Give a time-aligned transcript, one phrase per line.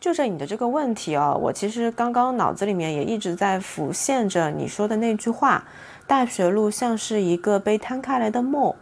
[0.00, 5.64] 就着你的这个问题啊，我其实刚刚脑子里面也一直在浮现着你说的那句话
[6.08, 8.74] ：“大学路像是一个被摊开来的梦。”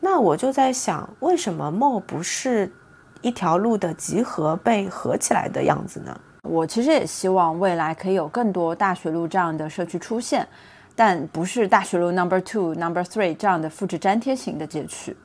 [0.00, 2.72] 那我就在想，为什么梦不是
[3.20, 6.18] 一条路的集合被合起来的样子呢？
[6.48, 10.46] 我其实也希望未来可以有更多大学路这样的社区出现，
[10.94, 15.16] 但不是大学路 Number Two、Number Three 这样的复制粘贴型的街区。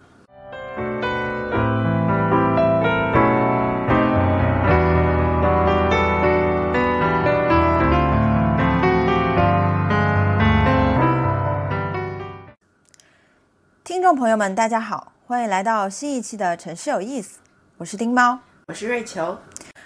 [13.84, 17.40] 听众朋友们，大家好，欢迎来到新一期的城市有意思，
[17.78, 19.38] 我是丁猫，我是瑞秋。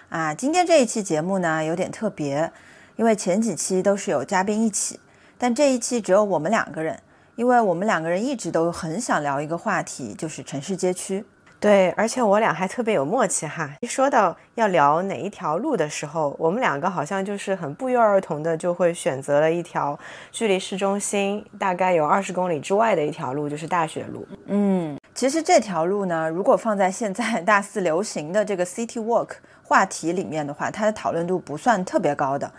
[0.09, 2.52] 啊，今天这一期节目呢有点特别，
[2.96, 5.00] 因为前几期都是有嘉宾一起，
[5.38, 6.99] 但这一期只有我们两个人，
[7.35, 11.26] 因为我们两个人一直都很想聊一个话题，就是城市街区。
[11.57, 13.71] 对，而且我俩还特别有默契哈。
[13.82, 19.98] 一说到要聊哪一条路的时候，我们两个好像就是很不约而同的就会选择了一条
[20.32, 24.27] 距离市中心大概有二十公里之外的一条路，就是大学路。
[24.46, 29.30] 嗯，其实这条路呢，如果放在现在大肆流行的这个 City Walk
[29.66, 32.49] 话题里面的话，它的讨论度不算特别高的，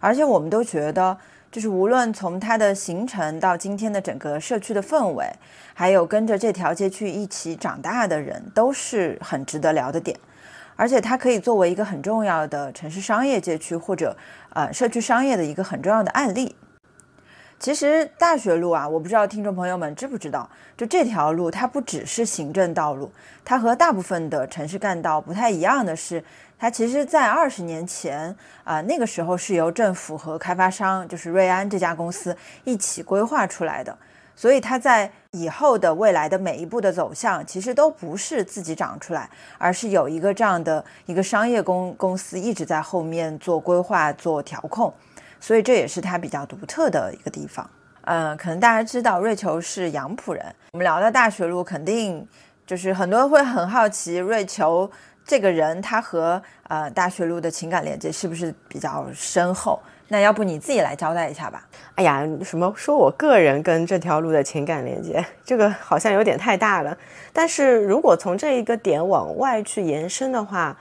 [0.00, 1.18] 而且我们都觉得。
[1.50, 5.30] 就是无论从它的形成到今天的整个社区的氛围，
[5.74, 10.18] 还有跟着这条街区一起长大的人，都是很值得聊的点。
[10.76, 14.16] 而且它可以作为一个很重要的城市商业街区或者
[14.54, 16.56] 呃社区商业的一个很重要的案例。
[17.58, 23.12] 其实大学路啊，我不知道听众朋友们知不知道，就这条路它不只是行政道路，
[23.44, 26.24] 它和大部分的城市干道不太一样的是。
[26.62, 28.32] 它其实，在二十年前
[28.62, 33.98] 啊，那个时候是由政府和开发商，就是瑞安这家公司一起规划出来的。
[34.36, 39.28] 所以它在以后的未来的每一步的走向，其实都不是自己长出来，
[39.58, 44.94] 而是有一个这样的一个商业公公司一直在后面做规划、做调控。
[45.40, 47.68] 所以这也是它比较独特的一个地方。
[48.02, 52.24] 嗯，可能大家知道瑞秋是杨浦人，我们聊到大学路，肯定
[52.64, 54.88] 就是很多人会很好奇瑞秋。
[55.24, 59.80] 这个人他和呃大学路的情感连接是不是比较深厚？
[60.08, 61.66] 那要不你自己来交代一下吧。
[61.94, 66.94] 哎呀，什么说我个人跟这条路的情感连接，这个好像有点太大了。
[67.32, 70.76] 但是如果从这一个点往外去延伸的话，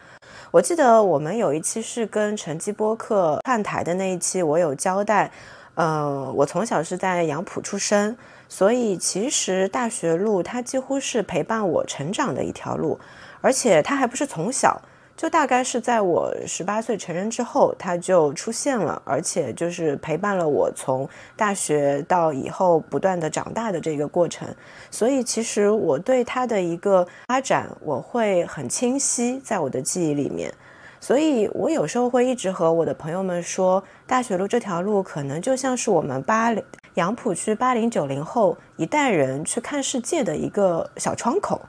[0.50, 5.32] 我记得我们有一期是跟陈基播客串台的那一期，我有交代，
[5.76, 8.18] 呃，我从小是在杨浦出生，
[8.50, 13.00] 所以其实大学路它几乎是陪伴我成长的一条路。
[13.42, 14.82] 而且他还不是从小，
[15.18, 24.48] 就大概是在我十八岁成人之后，他就出现了，而且就是陪伴了我从大学到以后不断的长大的这个过程。
[24.90, 30.54] 所以其实我对他的一个发展，我会很清晰在我的记忆里面。
[31.00, 36.64] 所以我有时候会一直和我的朋友们说，大学路这条路可能就像是我们八零
[36.94, 41.60] 杨浦区八零九零后一代人去看世界的一个小窗口。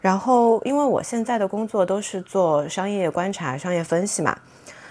[0.00, 4.38] 然后，因为我现在的工作都是做商业观察、商业分析嘛，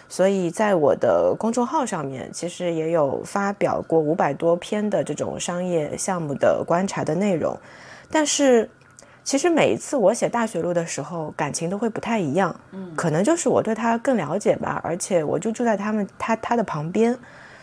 [0.10, 7.58] 所以在我的公众号上面，其实也有发表过五百多篇的这种商业项目的观察的内容。
[8.12, 8.70] 但是，
[9.24, 12.54] 其实每一次我写大学路的时候，感情都会不太一样。
[12.72, 17.18] 嗯，可能就是我对他更了解吧，而且我就住在他们他他的旁边，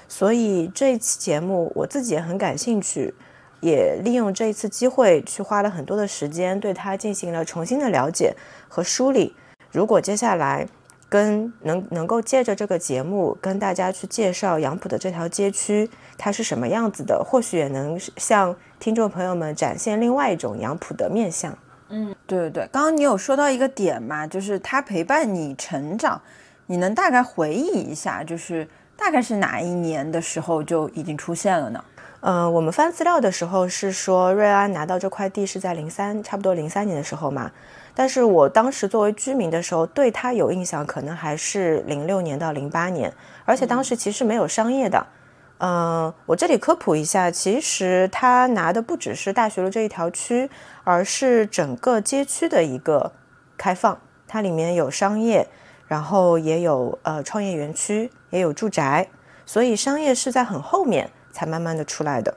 [0.09, 3.15] 所以这一期节目我自己也很感兴趣。
[3.65, 8.37] 也利用这一次机会，去花了很多的时间，对他进行了重新的了解
[8.69, 9.35] 和梳理。
[9.73, 10.69] 如果接下来
[11.09, 15.89] 跟能能够借着这个节目跟大家去介绍杨浦的这条街区，
[16.19, 21.57] 它是什么样子的，或许也能向听众朋友们展现另外一种杨浦的面相。
[21.89, 26.21] 嗯，对对对，刚刚你有说到一个点嘛，就是他陪伴你成长，
[26.67, 31.83] 你能大概回忆一下，就是大概是哪一年的时候就已经出现了呢？
[32.27, 37.53] 嗯，我们翻资料的时候是说瑞安拿到这块地是在零三，差不多零三年的时候嘛。
[37.95, 43.13] 但是我当时作为居民的时候，对它有印象，可能还是零六年到零八年。
[43.45, 45.07] 而且当时其实没有商业的。
[45.59, 50.49] 嗯，我这里科普一下，其实他拿的不只是大学路这一条区，
[50.83, 53.13] 而是整个街区的一个
[53.59, 54.01] 开放。
[54.27, 55.47] 它里面有商业，
[55.87, 59.09] 然后也有呃创业园区，也有住宅，
[59.45, 61.11] 所以商业是在很后面。
[61.35, 62.33] 才慢慢的出来的。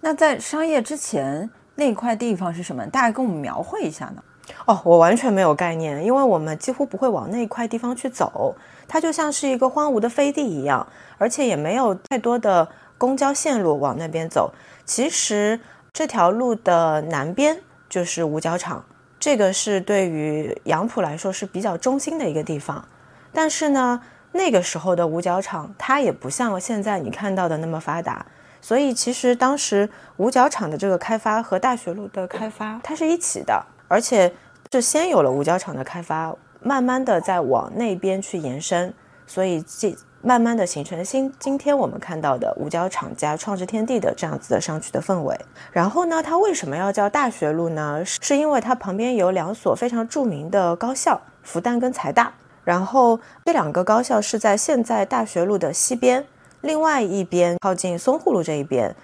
[0.00, 2.84] 那在商业之前那块地方是什么？
[2.86, 4.22] 大概跟我们描绘一下呢？
[4.66, 8.56] 哦，我完全没有概念，因为我们几乎不会往那块地方去走。
[8.88, 10.84] 它就像是一个荒芜的飞地一样，
[11.18, 12.68] 而且也没有太多的
[12.98, 14.52] 公交线路往那边走。
[14.84, 15.60] 其实
[15.92, 17.56] 这条路的南边
[17.88, 18.84] 就是五角场，
[19.20, 22.84] 这个是对于杨浦来说是比较中心的一个地方。
[23.32, 24.02] 但是呢，
[24.32, 28.26] 那个时候的五角场它也不像现在你看到的那么发达，
[28.60, 34.32] 所以其实当时五角场的这个开发和大学路的开发它是一起的，而且
[34.72, 36.34] 是先有了五角场的开发。
[36.62, 38.92] 慢慢的在往那边去延伸，
[39.26, 45.34] 所以这慢慢的形成新今天我们看到的五角场加创智天地的这样子的商区的氛围。
[45.72, 48.04] 然后呢，它为什么要叫大学路呢？
[48.04, 52.30] 是因为它旁边有两所非常著名的高校，复旦跟财大。
[52.62, 56.26] 然后这两个高校是在现在大学路的西边，
[56.62, 58.94] 另外一边靠近淞沪路这一边，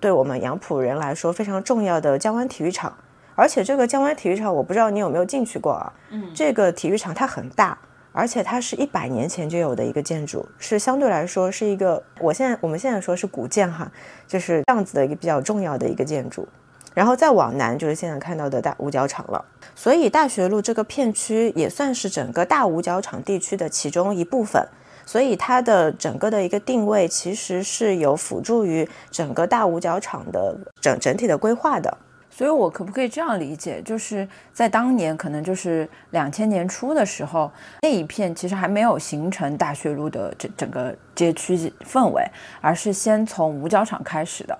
[0.00, 2.96] 对我们杨浦人来说非常重要的江湾体育场。
[3.34, 5.92] 而且这个江湾体育场，我不知道你有没有进去过啊？
[6.10, 7.78] 嗯，这个体育场它很大，
[8.12, 13.90] 而且它是一百年前就有的一个建筑，是相对来说是一个，我现在我们现在说是古建哈，
[14.26, 16.46] 就是这样子的一个比较重要的一个建筑。
[16.92, 19.42] 然后再往南就是现在看到的大五角场了。
[19.76, 24.68] 所以大学路这个片区也算是整个大五角场地区的其中一部分，
[25.10, 31.98] 所以它的整个的一个定位其实是有辅助于整个大五角场的整整体的规划的。
[32.30, 37.50] 所以，我可不可以这样理解，就是在当年可能就是两千年初的时候，
[37.82, 42.24] 那一片其实还没有形成大学路的整整个街区氛围，
[42.60, 44.56] 而是先从五角场开始的。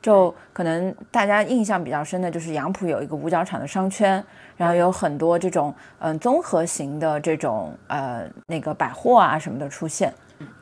[0.00, 4.24] 就可能大家印象比较深的就是杨浦有一个五角场的商圈，
[4.60, 10.12] 然后有很多这种嗯综合型的这种呃那个百货啊什么的出现。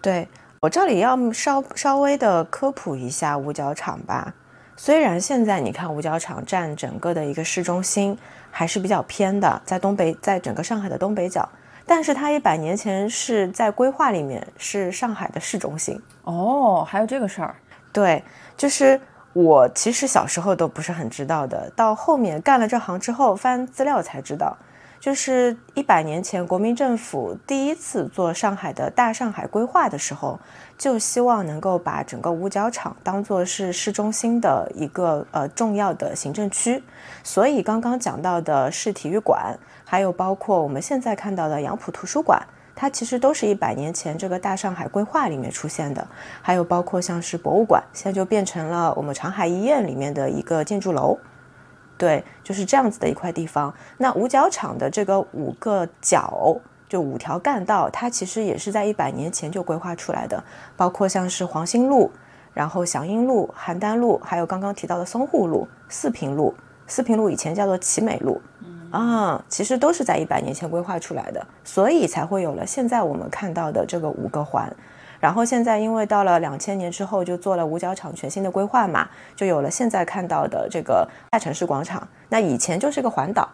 [0.00, 0.29] 对
[0.61, 4.33] 我这里要稍稍微的科普一下五角场吧。
[4.77, 8.17] 虽然现在你看五角场占整个的一个市中心
[8.53, 11.49] 还是比较偏的，在东北，在整个上海的东北角，
[11.85, 17.56] 但是它一百年前是在规划里面是上海的市中心哦，还有这个事儿？
[17.93, 18.23] 对，
[18.56, 19.00] 就是
[19.38, 24.56] 我其实小时候都不是很知道的，到后面干了这行之后翻资料才知道。
[24.99, 30.40] 就是一百年前，国民政府第一次做上海的大上海规划的时候，
[30.76, 36.82] 就希望能够把整个五角场当做是市中心的一个呃重要的行政区。
[37.23, 42.44] 所以刚刚讲到的市体育馆，还有包括我们现在看到的杨浦图书馆，
[42.80, 46.06] 它其实都是一百年前这个大上海规划里面出现的。
[46.40, 51.19] 还有包括像是博物馆，现在就变成了我们长海医院里面的一个建筑楼。
[51.96, 53.75] 对，就是这样子的一块地方。
[53.96, 56.56] 那五角场的这个五个角，
[56.88, 60.40] 就五条干道，它其实也是在一百年前就规划出来的。
[60.76, 62.12] 包括像是黄兴路，
[62.54, 66.54] 然后祥英路、邯郸路，还有刚刚提到的淞沪路、四平路。
[66.86, 68.40] 四平路以前叫做奇美路，
[68.90, 74.75] 啊，其实都是在一百年前规划出来的，所以才会有了现在我们看到的这个五个环。
[75.20, 82.06] 然后现在因为到了两千年之后，就做了五角场全新的规划嘛，就有了现在看到的这个大城市广场。
[82.29, 83.49] 那以前就是个环岛，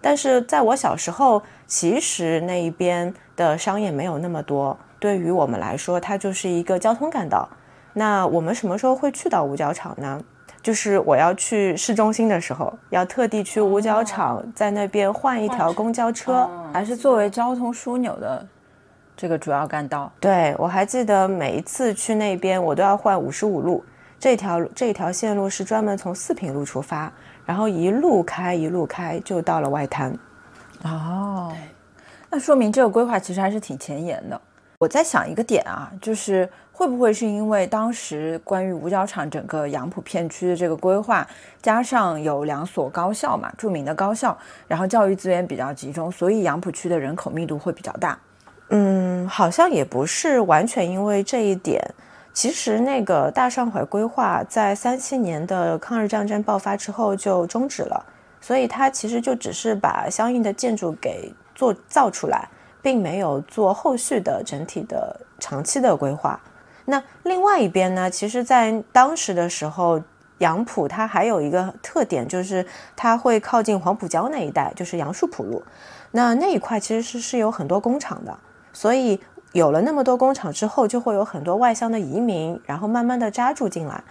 [0.00, 7.48] 但是在我小时候，其实那一边的商业没有那么多，对于我们来说，它就是一个交通干道。
[7.94, 10.20] 那我们什么时候会去到五角场呢？
[10.68, 18.46] 就是我要去市中心的时候，要特地去五角场，在那边换一条公交车，还是作为交通枢纽的。
[19.16, 23.82] 这个主要干道，对我还记得每一次去那边，我都要换五十五路。
[24.18, 27.10] 这条这条线路是专门从四平路出发，
[27.46, 30.14] 然后一路开一路开，就到了外滩。
[30.84, 31.50] 哦，
[32.28, 34.38] 那说明这个规划其实还是挺前沿的。
[34.80, 36.46] 我在想一个点啊，就是
[36.78, 41.26] 会不会是因为当时关于五角场整个杨浦片区的这个规划，
[41.60, 48.16] 加上有两所高校嘛，著名的高校，然后教育资源比较集中，所以杨浦区的人口密度会比较大。
[48.68, 51.82] 嗯，好像也不是完全因为这一点。
[52.32, 58.06] 其实那个大上海规划在三七年的抗日战争爆发之后就终止了，
[58.40, 62.48] 所以它其实就只是把相应的建筑给做造出来，
[62.80, 66.40] 并没有做后续的整体的长期的规划。
[66.90, 70.02] 那另外一边呢，其实在当时的时候，
[70.38, 72.64] 杨浦它还有一个特点，就是
[72.96, 75.62] 它会靠近黄浦江那一带，就是杨树浦路，
[76.12, 78.34] 那那一块其实是是有很多工厂的。
[78.72, 79.20] 所以
[79.52, 84.02] 有了那么多工厂之后，就会有很多外乡的移民，然后慢慢的扎住进来，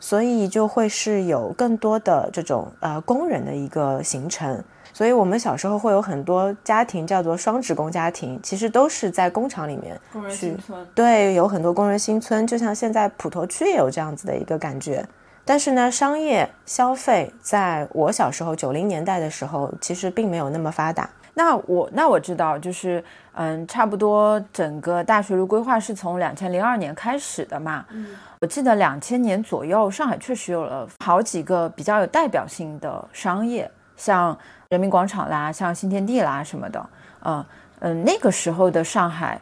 [0.00, 4.64] 所以就会是有更多的这种呃工人的一个形成。
[4.98, 10.84] 所以我们小时候会有很多家庭叫做双职工家庭，其实都是在工厂里面工人新村。
[10.92, 15.06] 对，有很多工人新村，就像现在普陀区也有这样子的一个感觉。
[15.44, 21.08] 但是呢，商业消费在我小时候九零年代的时候，其实并没有那么发达。
[21.32, 23.02] 那我那我知道，就是
[23.34, 27.86] 嗯，差不多整个大学路规划是从两千零二年开始的嘛。
[27.90, 28.08] 嗯，
[28.40, 34.36] 我记得两千年左右，上海确实有了好几个比较有代表性的商业，像
[34.68, 36.86] 人民广场啦，像新天地啦什么的。
[37.24, 37.42] 嗯
[37.80, 39.40] 嗯，那个时候的上海。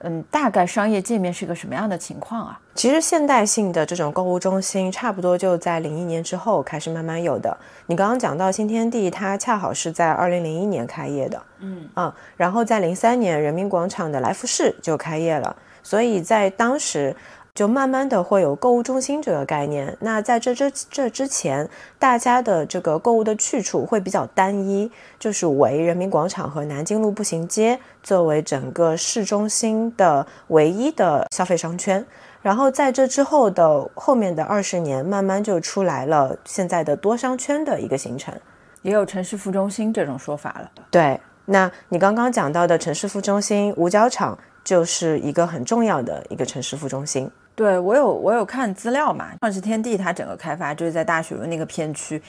[0.00, 2.60] 嗯，大概商业界面是个什么样的情况啊？
[2.74, 7.56] 其实现代性的这种购物中心，差不多就在零一年之后开始慢慢有的。
[7.86, 17.16] 你刚刚讲到新天地，它恰好是在二零零一年开业的，嗯啊，然后在零三年人民广场的来福士就开业了，所以在当时。
[17.58, 19.98] 就慢慢的会有购物中心这个概念。
[19.98, 24.88] 那在这之这之前，大家的这个购物的去处会比较单一，
[25.18, 32.06] 就是为人民广场和南京路步行街作为整个市中心的唯一的消费商圈。
[32.42, 38.32] 然后在这之后的后面的二十年，慢慢就出来了现在的多商圈的一个形成，
[38.82, 40.70] 也有城市副中心这种说法了。
[40.92, 47.28] 对，那你刚刚讲到的城市副中心五角场，就是一个很重要的一个城市副中心。
[47.58, 52.22] 对我有我有看资料嘛，创世天地它整个开发就是在大学路那个片区，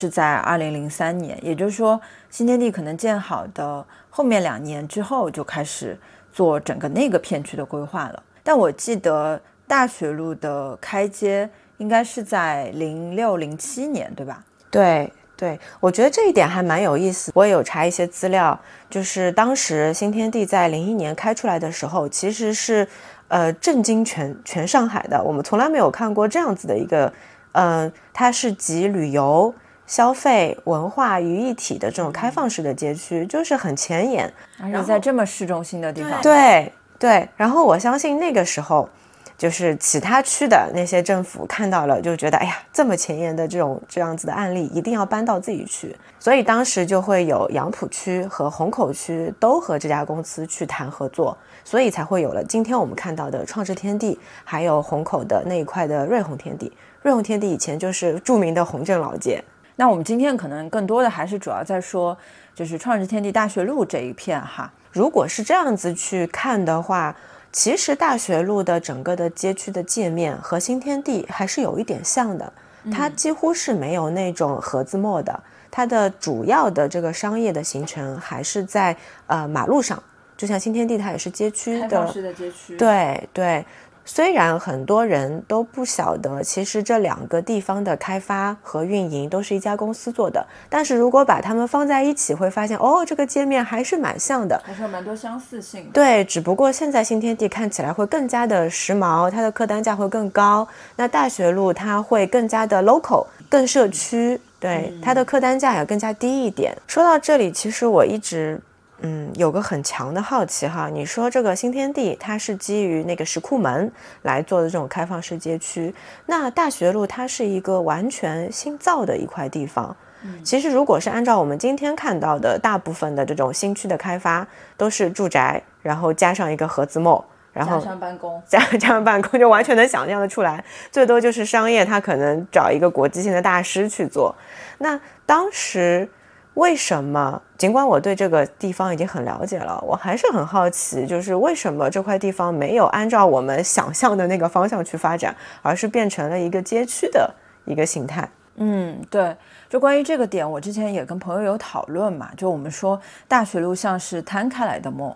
[0.00, 2.00] 是在二零零三年，也就是说
[2.30, 5.98] 新天地可能建好的后面两年之后就开始
[6.32, 8.22] 做整个那个片区的规划了。
[8.44, 14.44] 但我记得大学路的开街应该是在零六零七年，对吧？
[14.70, 17.32] 对对，我觉得这一点还蛮有意思。
[17.34, 18.56] 我也有查一些资料，
[18.88, 22.86] 就是当时新天地在零一年开出来的时候，其实是。
[23.28, 27.12] 呃，震惊全全上海的，我们从来没有看过这样子的一个，
[27.52, 29.54] 嗯，它是集旅游、
[29.86, 36.20] 消费、文化于一体的这种开放式的街区，就是很前沿，而且在这么市中心的地方。
[36.22, 38.88] 对对，然后我相信那个时候。
[39.36, 45.94] 就是其他区的那些政府看到了，就觉得哎呀，这么前沿的这种这样子的案例，一定要搬到自己去。
[46.18, 56.72] 所以当时就会有杨浦区和虹口区都和这家公司去谈合作，所以才会有了今天我们看到的创智天地，还有虹口的那一块的瑞虹天地。
[57.02, 59.44] 瑞虹天地以前就是著名的虹镇老街。
[59.76, 62.16] 那我们今天可能更多的还是主要在说，
[62.54, 64.72] 就是创智天地大学路这一片哈。
[64.90, 67.14] 如果是这样子去看的话。
[67.52, 72.52] 其实大学路的整个的街区的界面和新天地还是有一点像的，
[72.92, 80.02] 它几乎是没有那种盒子墨的，它的主要的这个商业的形成还是在呃马路上，
[80.36, 83.64] 就像新天地它也是街区的，街区，对对。
[84.08, 95.90] 虽然很多人都不晓得，其实这两个地方的开发和运营都是一家公司做的，但是如果把它们放在一起，会发现哦，这个界面还是蛮像的，还是有蛮多相似性。
[95.92, 100.66] 对，只不过现在新天地看起来会更加的时髦，它的客单价会更高。
[100.94, 106.76] 那大学路它会更加的 local，更社区，对，它的客单价也更加低一点。
[106.86, 108.60] 说到这里，其实我一直。
[109.00, 119.94] 嗯，有个很强的好奇哈，你说这个新天地它是基于那个石库门来做的这种开放式街区，那大学路它是一个完全新造的一块地方。
[120.22, 124.46] 嗯，其实如果是按照我们今天看到的大部分的这种新区的开发，
[124.78, 127.22] 都是住宅，然后加上一个盒子墨，
[127.52, 130.64] 然后加上办公，加加上办公，就完全能想象的出来。
[130.90, 134.34] 最多就是商业，它可能找一个国际性的大师去做。
[134.78, 136.08] 那当时。
[136.56, 137.42] 为什么？
[137.58, 147.30] 尽管我对这个地方已经很了解了，我还是很好奇，就是为什么这块地方没有按照我们想象的那个方向去发展，而是变成了一个街区的
[147.66, 148.26] 一个形态？
[148.56, 149.36] 嗯，对。
[149.68, 152.30] 就关于这个点，我之前也跟朋友有讨论嘛。
[152.38, 152.98] 就我们说
[153.28, 155.14] 大学路像是摊开来的梦，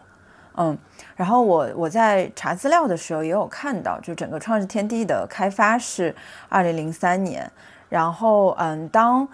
[0.56, 0.76] 嗯。
[1.16, 6.14] 然后我我在查资料的时候也有看到，就整个创世天地的开发是
[6.50, 7.50] 二零零三年，
[7.88, 9.26] 然后嗯，当。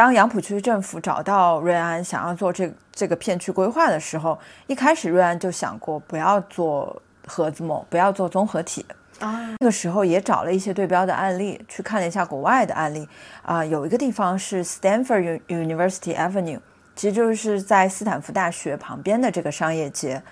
[0.00, 8.82] 当杨浦区政府找到瑞安想要做这这个片区规划的时候，一开始瑞安就想过不要做盒子梦，不要做综合体
[9.18, 9.54] 啊。
[9.58, 13.06] 那个时候也找了一些对标的案例，去看了一下国外的案例
[13.42, 13.62] 啊。
[13.62, 16.60] 有一个地方是 Stanford University Avenue，
[16.96, 20.22] 其实就是在斯坦福大学旁边的这个商业街，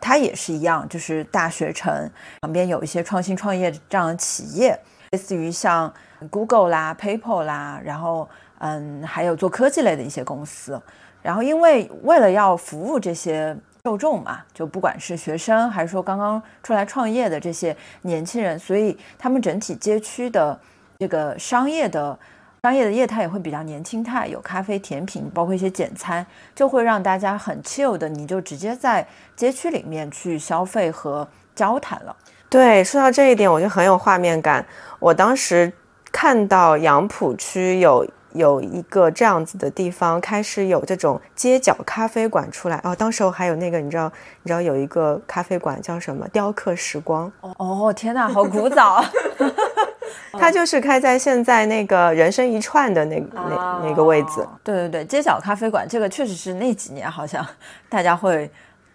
[0.00, 2.10] 它也是一样，就是大学城
[2.40, 4.76] 旁边有一些创新创业这样的企业，
[5.12, 5.94] 类似于像
[6.28, 8.28] Google 啦、PayPal 啦，然后。
[8.64, 10.80] 嗯，还有做科技类的一些公司，
[11.20, 20.56] 然后因为为了要服务这些受众嘛，就不管是学生还是说刚刚出来创业的这些年轻人，所以他们整体街区的
[21.00, 22.16] 这个商业的
[22.62, 29.04] 商业的业态也会比较年轻态，有咖啡、甜品，包括一些简餐，就会让大家很 chill 的，你就直接在
[29.34, 31.26] 街区里面去消费和
[31.56, 32.14] 交谈了。
[32.48, 34.64] 对，说到这一点，我就很有画面感。
[35.00, 35.72] 我当时
[36.12, 38.06] 看到杨浦区有。
[38.34, 42.94] 有一个这样子的地方，开始有这种街角咖啡馆出来哦。
[42.94, 44.10] 当时候还有那个，你知道，
[44.42, 46.26] 你知道有一个咖啡馆叫什么？
[46.28, 47.30] 雕刻时光。
[47.40, 49.04] 哦，天哪，好古早。
[50.32, 54.46] 它就是开在现在那个人生一串的那那那个位置。
[54.62, 57.46] 对对对，街角咖啡馆，这个确实是那几年好像
[57.88, 58.50] 大家会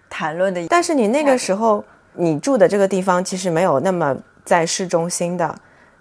[0.09, 0.65] 谈论的。
[0.67, 5.55] 但是你那个时候你住的这个地方其实没有那么在市中心的。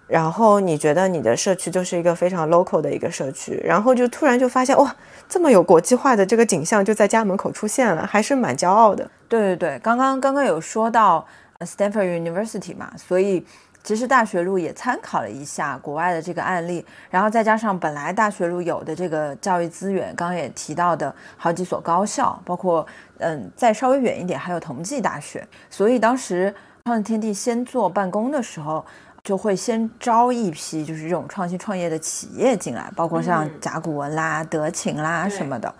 [0.07, 4.95] 然后你觉得你的社区就是一个非常 local 的一个社区，然后就突然就发现哇，
[5.27, 9.09] 这么有国际化的这个景象就在家门口出现了，还是蛮骄傲的。
[9.27, 11.25] 对对对，刚刚刚刚有说到
[11.59, 13.45] Stanford University 嘛，所以
[13.83, 22.87] 其实大学路也参考了一下国外的这个案例，然后再加上本来大学路有的这个教育资源，刚刚也提到的好几所高校，包括
[23.17, 28.85] 嗯再稍微远一点还有同济大学，所以当时创天地先做办公的时候。
[29.27, 35.73] 就会先招一批就是这种创新创业的企业进来，包括像甲骨文啦、德勤啦什么的。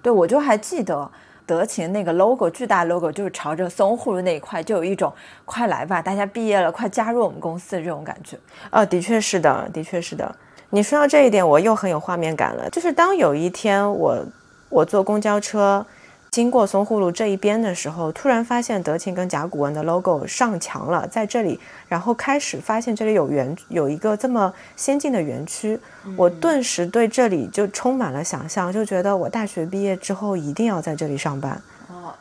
[0.00, 1.10] 对我就还记得
[1.44, 5.12] 德勤那个 logo，巨大 logo 就是朝着淞沪的那一块，就有一种
[5.44, 8.38] 快来吧，大家毕业了，快加入我们公司的这种感觉。
[8.70, 10.32] 啊，的确是的，的确是的。
[10.70, 12.70] 你说到这一点，我又很有画面感了。
[12.70, 14.24] 就是当有一天我
[14.68, 15.84] 我坐公交车。
[16.32, 25.78] 经过淞沪路这一边的时候，突然发现德勤跟甲骨文的 logo 上墙了，在这里，然后开始发现这里有园，有一个这么先进的园区，
[26.16, 31.60] 我顿时对这里就充满了想象，就觉得我大学毕业之后一定要在这里上班。
[31.88, 32.14] 哦，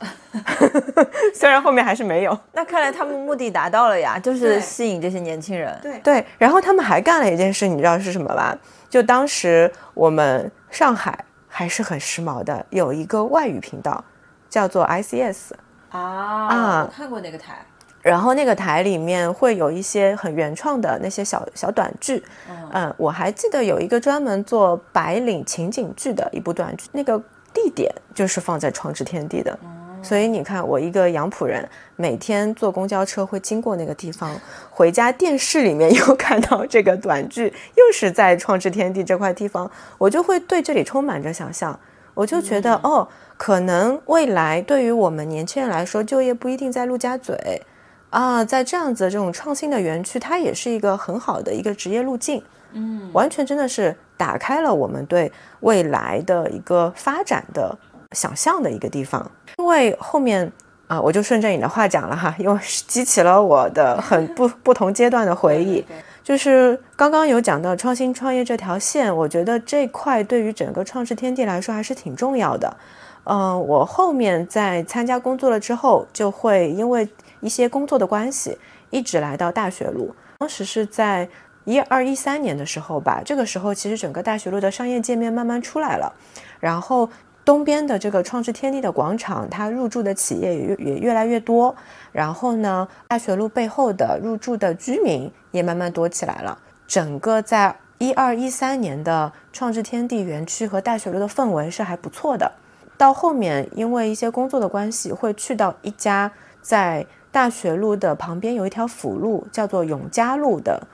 [1.33, 2.37] 虽然后面还是没有。
[2.51, 5.73] 那看来他们目的达到了呀，就是吸引这些年轻人。
[5.81, 8.57] 对对，然后他们还干了一件事，你知道是什么吧？
[8.89, 11.17] 就当时我们上海。
[11.53, 14.01] 还是很时髦的，有一个外语频道，
[14.49, 15.51] 叫做 ICS
[15.89, 17.65] 啊啊，看过那个台，
[18.01, 22.23] 然后那个台里面会有一些很原创的那些小小短剧，
[22.71, 27.21] 嗯，我还记得有一个专门做白领情景剧的一部短剧，那个
[27.53, 29.59] 地点就是放在创智天地的。
[30.03, 34.35] 所以你看，我一个杨浦人，每天坐公交车会经过那个地方，
[34.69, 41.79] 回家电视里面 又看到这个短剧，又是在创智天地这块地方，我就会对这里充满着想象。
[42.13, 47.61] 我就觉得，哦，可能未来对于我们年轻人来说，就业不一定在陆家嘴
[48.09, 52.43] 啊，在这样子这种创新的园区，它也是一个很好的一个职业路径。
[52.73, 57.77] 嗯，完全真的是打开了我们对未来的一个发展的。
[58.11, 60.51] 想象的一个地方，因为后面
[60.87, 65.85] 啊，我就顺着你的话讲了哈， 因为激起了我的很不不同阶段的回忆，
[66.21, 72.75] 就是刚刚有讲到创新创业这条线，我觉得这块对于整个创世天地来说还是挺重要的。
[73.23, 77.07] 嗯，我后面在参加工作了之后，就会因为
[77.39, 78.57] 一些工作的关系，
[78.89, 80.13] 一直来到大学路。
[80.39, 81.29] 当时是在
[81.63, 86.11] 一二一三年的时候吧，这个时候其实整个大学路的商业界面慢慢出来了，
[86.59, 87.09] 然后。
[87.51, 91.75] 东边的这个创智天地的广场，它入驻的企业也越也越来越多。
[92.13, 96.57] 然后呢，大学路背后的入驻的居民也慢慢多起来了。
[96.87, 102.49] 整个在一二一三年的创智天地园区和大学路的氛围是还不错的。
[102.97, 110.87] 到后面因为一些工作的关系，会去到一家在大学路的旁边有一条辅路，叫做永嘉路的，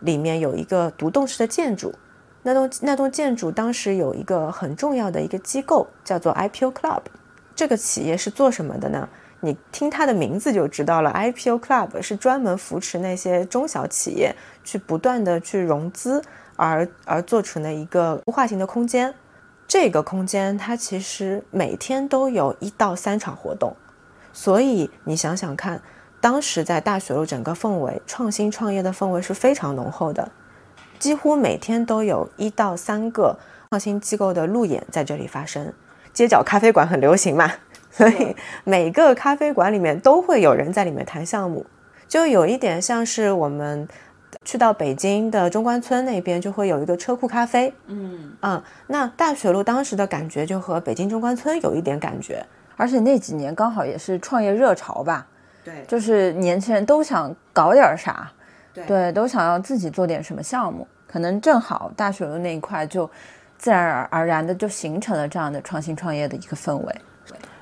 [0.00, 1.94] 里面有一个独栋式的建筑。
[2.48, 7.02] 那栋那栋建筑当时有一个很重要的一个机构，叫做 IPO Club。
[7.54, 9.06] 这个企业是做什么的呢？
[9.40, 11.12] 你听它的名字就知道了。
[11.12, 14.34] IPO Club 是专门扶持那些中小企业
[14.64, 16.22] 去不断的去融资
[16.56, 19.14] 而而做成的一个孵化型的空间。
[19.66, 23.76] 这个空间它其实每天都有一到三场活动，
[24.32, 25.82] 所以你想想看，
[26.20, 30.30] 当时在大学路整个氛围，创新创业的氛围是非常浓厚的。
[30.98, 33.38] 几乎每天都有一到三个
[33.70, 35.72] 创新机构的路演在这里发生。
[36.12, 37.52] 街角咖啡馆很流行嘛，
[37.90, 38.34] 所以
[38.64, 41.64] 每个咖啡馆里面都会有人在里面谈项目，
[42.08, 43.86] 就有一点像是我们
[44.44, 47.72] 去到北京的中关村那边就会有一个车库咖啡。
[47.86, 52.44] 嗯嗯，那大学路当时的感觉就和北京中关村有一点感觉，
[52.76, 55.26] 而且那几年刚好也是创业热潮吧。
[55.64, 58.32] 对，就是年轻人都想搞点啥。
[58.86, 63.10] 对，都想要自己做点什么项目，可能正好大学的那一块就
[63.56, 66.94] 自然而而然的就形成了这样的创新创业的一个氛围。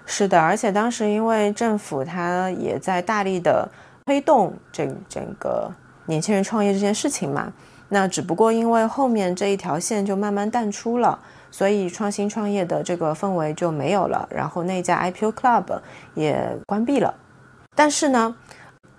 [0.04, 3.68] 是的，而且当时因为政府它也在大力的
[4.04, 5.68] 推动这整个
[6.06, 7.52] 年轻人创业这件事情嘛，
[7.88, 11.18] 那只不过因为后面这一条线就慢慢淡出了，
[11.50, 15.80] 所以创新创业的这个氛围就没有了，然后那家 IPO Club
[16.14, 17.14] 也关闭了。
[17.74, 18.36] 但是呢。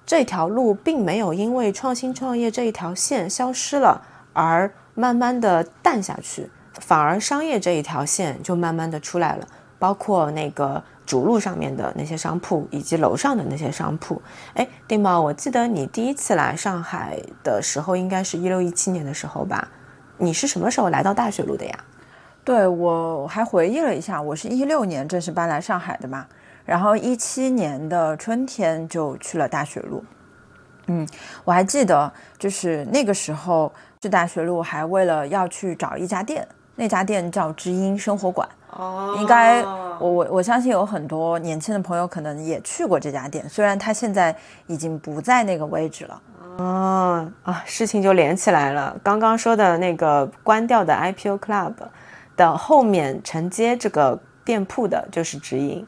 [0.07, 9.45] 这条路并没有因为创新创业这一条线消失了而慢慢的淡下去，反而商业这一条线就慢慢的出来了，
[9.77, 14.21] 包括那个主路上面的那些商铺，以及楼上的那些商铺。
[14.53, 19.67] 哎，丁宝，我记得你第一次来上海的时候，应该是一六一七年的时候吧？
[20.17, 21.77] 你是什么时候来到大学路的呀？
[22.45, 26.25] 对我还回忆了一下，我是一六年正式搬来上海的嘛，
[26.67, 30.03] 然后一七年的春天就去了大学路。
[30.87, 31.07] 嗯，
[31.45, 38.47] 我还记得，就是那个时候去大学路，还为了要去找一家店，那家店叫知音生活馆。
[38.71, 44.35] 哦，应该我我我相信有很多年轻的朋友可能也去过这家店，虽然它现在
[44.67, 46.21] 已经不在那个位置了。
[46.57, 48.95] 哦啊，事情就连起来了。
[49.01, 51.73] 刚刚说的那个关掉的 IPO Club
[52.35, 55.85] 的后面承接这个店铺的就是知音。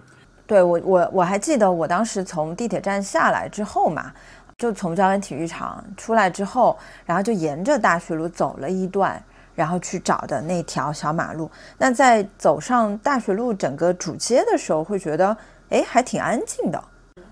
[0.50, 4.12] 对我我我还记得我当时从地铁站下来之后嘛。
[4.58, 9.24] 就从交联体育场出来之后，然后就沿着大学路走了一段，
[9.56, 11.50] 然后去找的那条小马路。
[11.78, 15.38] 那在走上大学路整个主街的时候，会觉得，
[15.70, 16.84] 哎，还挺安静的，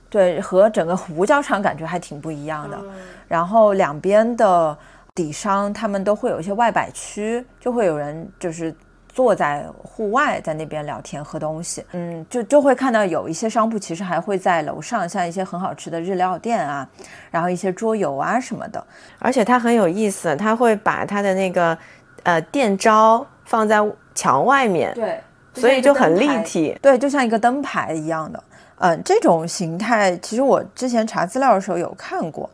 [0.09, 2.79] 对，和整个胡椒场感觉还挺不一样的。
[3.27, 4.77] 然后两边的
[5.13, 8.73] 底商他们都会有一些外摆区，就会有人就是。
[9.17, 16.87] 坐在户外，在那边聊天喝东西，嗯，就就会看到有一些商铺其实还会在楼上，像一些很好吃的日料店啊，
[17.31, 18.85] 然后一些桌游啊什么的，
[19.17, 21.75] 而且它很有意思，它会把它的那个
[22.21, 25.19] 呃店招放在墙外面，对，
[25.55, 28.43] 所以就很立体，对，就像一个灯牌一样的，
[28.77, 32.47] 嗯，这种形态其实我之前查资料的时候有看过，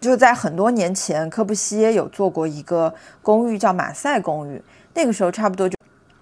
[0.00, 4.62] 就在很多年前，柯布西耶有做过一个公寓叫马赛公寓。
[4.94, 5.76] 那个时候差不多就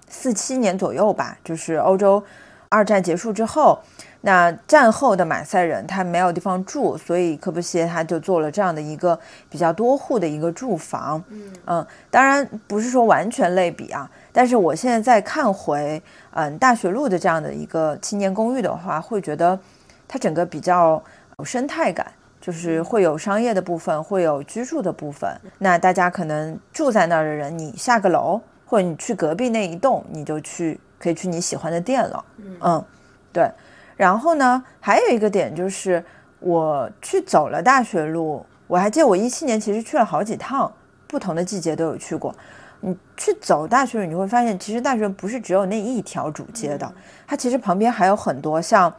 [0.09, 2.23] 四七年左右吧，就是欧洲
[2.69, 3.79] 二战结束之后，
[4.23, 11.23] 那战后的马赛人他没有地方住，所以科布西耶他就做了这样的一个比较多户的一个住房。
[11.67, 19.59] 嗯当然不是说完全类比啊，但是我现在再看回嗯大学路的这样的一个青年公寓的话，会觉得
[20.09, 21.03] 它整个比较
[21.39, 22.07] 有生态感。
[22.41, 25.31] 就是会有商业的部分，会有居住的部分。
[25.59, 28.41] 那大家可能住在那儿的人，你下个楼。
[28.73, 32.25] 或者你去隔壁那一栋，你就去可以去你喜欢的店了。
[32.63, 32.83] 嗯，
[33.31, 33.53] 对。
[33.99, 36.03] 然后呢，还有一个点就是，
[36.41, 38.47] 我去走了大学路。
[38.67, 40.73] 我还记得我一七年其实去了好几趟，
[41.07, 42.35] 不同的季节都有去过。
[42.81, 46.91] 你去走大学路，你会发现其实大学不是只有那一条主街的，
[47.27, 48.91] 它其实旁边还有很多像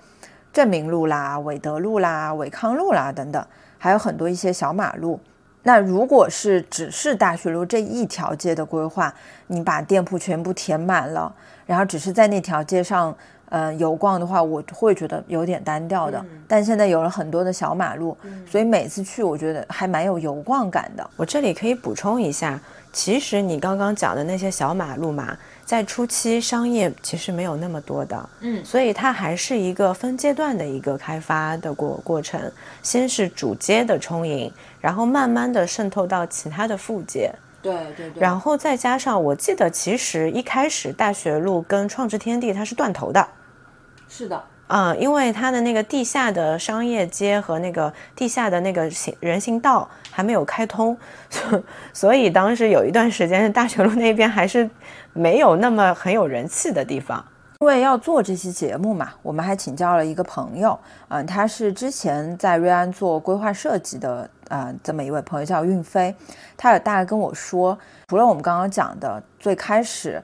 [0.53, 3.43] 正明路啦、韦德路啦、伟康路啦等等，
[3.79, 5.19] 还有很多一些小马路。
[5.63, 9.13] 那如果是只是大学路这一条街的规划，
[9.47, 11.33] 你把店铺全部填满了，
[11.65, 13.15] 然后只是在那条街上，
[13.49, 16.23] 呃，游逛的话，我会觉得有点单调的。
[16.47, 21.09] 但现在有了很多的小马路，所以每次去，我觉得还蛮有游逛感的。
[21.15, 22.59] 我这里可以补充一下，
[22.91, 25.37] 其实你刚刚讲的那些小马路嘛。
[25.65, 32.51] 在初期，商业其实没有那么多的，嗯，所以它还是一个分阶段的一个开发的过过程。
[32.81, 43.27] 先是主街的充盈，然后慢慢的渗透到其他的副街，对对对，然后再加上，我记得其实一开始大学路跟创智天地它是断头的，
[44.09, 44.43] 是的。
[44.75, 50.97] 嗯，因为它的那个地下的商业街和那个地下的那个行人行道还没有开通，
[51.93, 54.67] 所以当时有一段时间，大学路那边还是
[55.13, 57.23] 没有那么很有人气的地方。
[57.59, 60.77] 因为要做这期节目嘛，我们还请教了一个朋友，
[61.09, 66.15] 嗯，他是之前在瑞安做规划设计的，呃，这么一位朋友叫运飞，
[66.57, 70.19] 他有大概跟我说，除了我们刚刚讲的最开始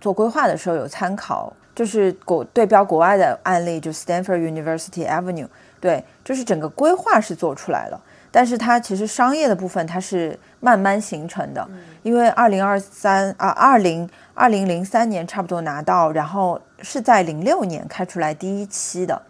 [0.00, 1.52] 做规划的时候有参考。
[1.76, 5.46] 就是国对标国外的案例，就 Stanford University Avenue，
[5.78, 11.68] 对，就是整个规划是做出来了，但是它其实商业的部分它是慢慢形成的，
[12.02, 19.20] 因为二零二三啊，二零二零零三年差不多拿到，然后是在零六年开出来第一期的，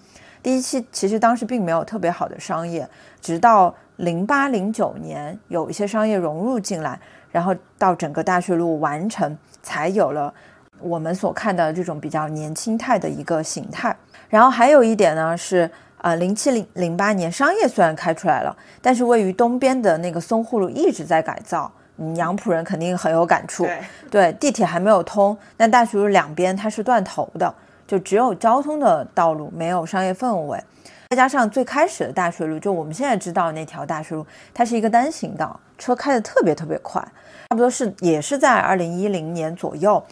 [0.41, 2.89] 第一期其实当时并没有特别好的商业，
[3.21, 7.01] 直到零八零九年有一些商业融入进来，
[7.33, 10.33] 然后到整个大学路完成，才有了。
[10.81, 13.95] 我们所看到的这种比较年轻态的一个形态，
[14.29, 21.71] 然后还有一点呢是，呃，零七零零八年商业虽然开出来了，但是位于东边的那个淞沪路一直在改造，
[22.15, 23.67] 杨浦人肯定很有感触。
[24.11, 27.53] 对，地铁还没有通，那大学路两边它是断头的，
[27.87, 30.63] 就只有交通的道路，没有商业氛围。
[31.11, 37.01] 再加上最开始的大学路，就我们现在知道那条大学路，它是一个单行道，车开的特别特别快，
[37.49, 40.05] 差不多是也是在二零一零年左右。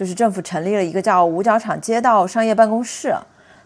[0.00, 3.14] 就是政府成立了一个叫五角场街道商业办公室，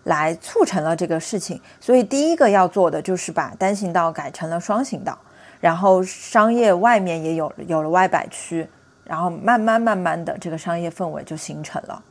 [0.02, 1.60] 来促成了这个事情。
[1.78, 5.16] 所以第一个要做的就是把单行道改成了双行道，
[5.60, 8.68] 然后商业外面也有有了外摆区，
[9.04, 12.02] 然后慢慢慢慢的这个商业氛围就形成了。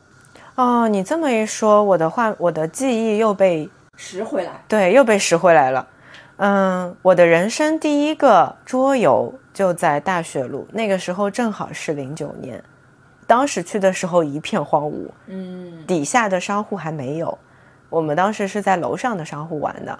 [0.54, 5.86] 哦，你这么一说，我的话，我的记忆又被拾回来，对，又被拾回来了。
[6.38, 12.64] 嗯，我的人生第一个桌游就在大学路，那个时候正好是零九年，
[13.26, 17.36] 当时去的时候一片荒芜，嗯，底下的商户还没有，
[17.88, 19.98] 我们当时是在楼上的商户玩的。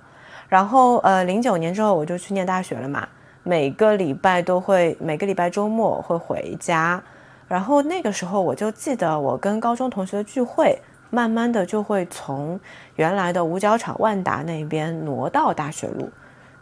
[0.49, 3.09] 然后，呃，零九年之后我就去念大学了嘛，
[3.43, 7.03] 每个礼拜都会，每个礼拜周末会回家。
[7.49, 10.79] 然后那个时候我就记得，我跟高中同学的聚会，
[11.11, 12.61] 慢慢的就会从
[12.97, 16.11] 原来的五角场万达那边挪到大学路。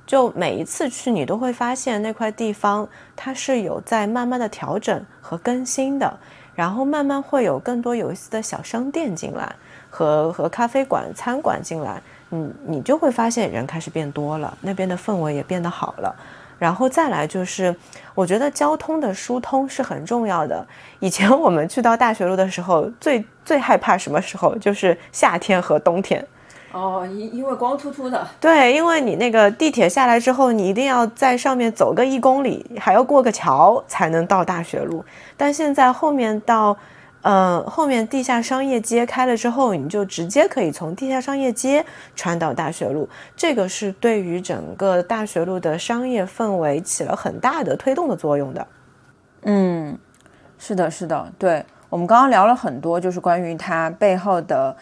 [0.05, 6.18] 就每一次去，你都会发现那块地方它是有在慢慢的调整和更新的，
[6.54, 9.54] 然后慢慢会有更多有意思的小商店进来，
[9.90, 16.14] 和和咖啡馆、餐馆进来，你你就会发现人开始变多了，那边的氛围也变得好了。
[16.58, 17.74] 然后再来就是，
[18.14, 20.64] 我觉得交通的疏通是很重要的。
[21.00, 24.54] 以前我们去到大学路的时候，最最害怕什么时候？
[24.58, 26.24] 就是夏天和冬天。
[26.72, 28.26] 哦，因因为光秃秃的。
[28.40, 35.04] 对，因为你那个地铁下来之后，你一定要在上面走个一公里，还要过个桥才能到大学路。
[35.37, 36.74] 但现在后面到，
[37.20, 41.85] 呃，后面地下商业街开了之后，你就直接可以从地下商业街
[42.16, 43.06] 穿到大学路。
[43.37, 48.66] 这个是对于整个大学路的商业氛围起了很大的推动的作用的。
[49.42, 49.98] 嗯，
[50.58, 54.74] 是的，是的，对我们刚刚聊了很多，就是关于它背后的。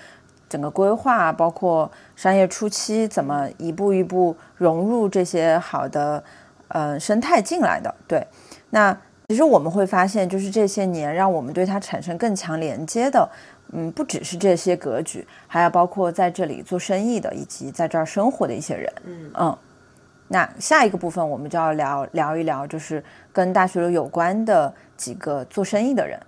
[0.50, 6.22] 整个规划包括商业初期怎么一步一步融入这些好的
[6.68, 7.94] 呃生态进来的。
[8.08, 8.26] 对，
[8.70, 8.94] 那
[9.28, 13.30] 其实我们会发现，就是这些年让我们对它产生更强连接的，
[13.72, 18.92] 嗯，不只是这些格局，还要包括在这里做生意的以及在这儿生活的一些人。
[19.04, 19.58] 嗯嗯，
[20.26, 26.20] 那下一个部分我们就要聊聊一聊，就是跟大学楼有关的几个做生意的人。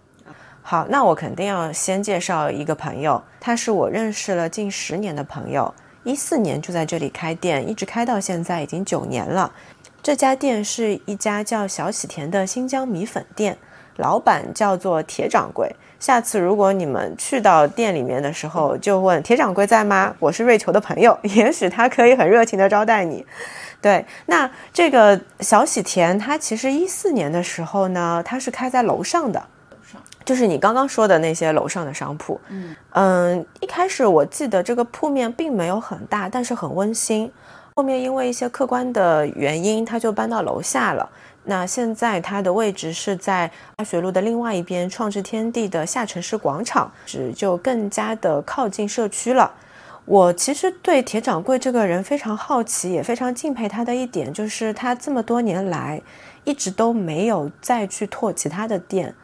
[0.65, 9.53] 好，那我肯定要先介绍一个朋友，他是我认识了近十年的朋友，一四年就在这里开店，一直开到现在已经九年了。
[10.03, 13.59] 这家店是一家叫小喜田的新疆米粉店，
[13.97, 15.75] 老板叫做铁掌柜。
[15.99, 20.15] 下次如果你们去到店里面的时候，就问铁掌柜在吗？
[20.21, 23.27] 我是瑞秋的朋友， 也许他可以很热情的招待你。
[23.81, 29.43] 对，那这个小喜田，他其实一四年的时候呢，他是开在楼上的。
[30.25, 37.31] 就是你刚刚说的那些楼上的商铺，嗯嗯，一开始我记得这个铺面并没有很大，但是很温馨。
[37.75, 41.09] 后面因为一些客观的原因，他就搬到楼下了。
[41.45, 49.51] 那现在它的位置是在大学路的另外一边，创智天地的下城市广场，是就更加的靠近社区了。
[50.05, 56.01] 我其实对铁掌柜这个人非常好奇，也非常敬佩他的一点，就是他这么多年来
[56.45, 59.15] 一直都没有再去拓其他的店。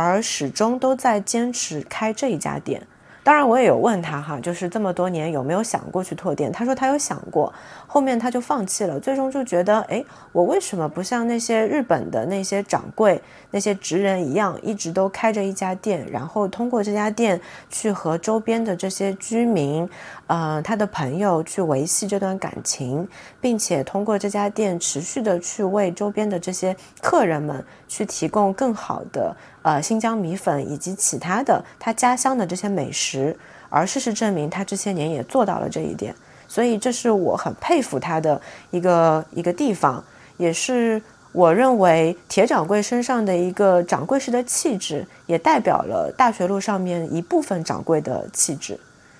[0.00, 2.86] 而始终都在坚持开这一家店。
[3.24, 6.50] 当然，我也有问他哈，就是这么多年有没有想过去拓店？
[6.50, 7.52] 他说他有想过，
[7.86, 8.98] 后面他就放弃了。
[8.98, 19.88] 最终就觉得，哎，我为什么不像那些日本的那些掌柜、那些职人一样，一直都开着一家店，然后通过这家店去和周边的这些居民，
[20.26, 23.06] 呃，他的朋友去维系这段感情，
[23.40, 29.36] 并且通过这家店持续的去为周边的这些客人们去提供更好的。
[29.62, 33.36] 呃，新疆米粉以及其他的他家乡的这些美食，
[33.68, 36.14] 而事实证明，他这些年也做到了这一点，
[36.48, 40.02] 所以这是我很佩服他的一个一个地方，
[40.36, 48.78] 也是我认为铁掌柜身上的一个掌柜式的气质，也代表了大学路上面一部分掌柜的气质。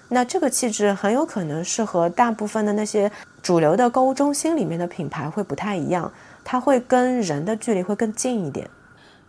[0.08, 6.12] 那这个气质很有可能是和大部分的那些主流的购物中心里面的品牌会不太一样，
[6.44, 8.68] 它会跟人的距离会更近一点。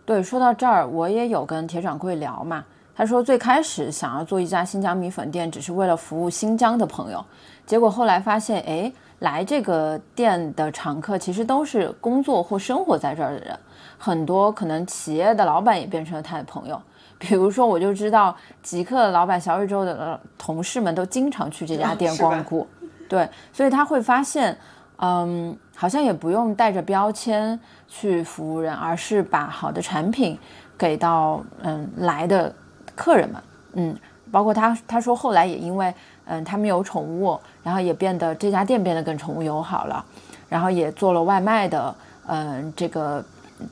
[0.06, 2.64] 对，说到这儿，我也有跟铁掌柜聊嘛。
[2.96, 7.24] 他说最开始想要做一家新疆米粉店，只是为了服务新疆的朋友。
[7.66, 13.58] 结果后来发现，哎，来这个店的常客其实都是工作或生活在这儿的人，
[13.98, 16.80] 很多可能企业的老板也变成了他的朋友。
[17.18, 22.66] 比如说，我就知道极客老板小宇宙的同事们都经常去这家店光顾。
[23.08, 24.56] 对，所以他会发现。
[24.98, 30.38] 嗯，好像也不用带着标签去服务人，而是把好的产品
[30.78, 32.54] 给到嗯来的
[32.94, 33.42] 客人们。
[33.72, 33.96] 嗯，
[34.30, 35.92] 包括他他说后来也因为
[36.26, 40.04] 嗯他们有宠物，然后也变得这家店变得更宠物友好了，
[40.48, 41.94] 然后也做了外卖的
[42.26, 43.22] 嗯这个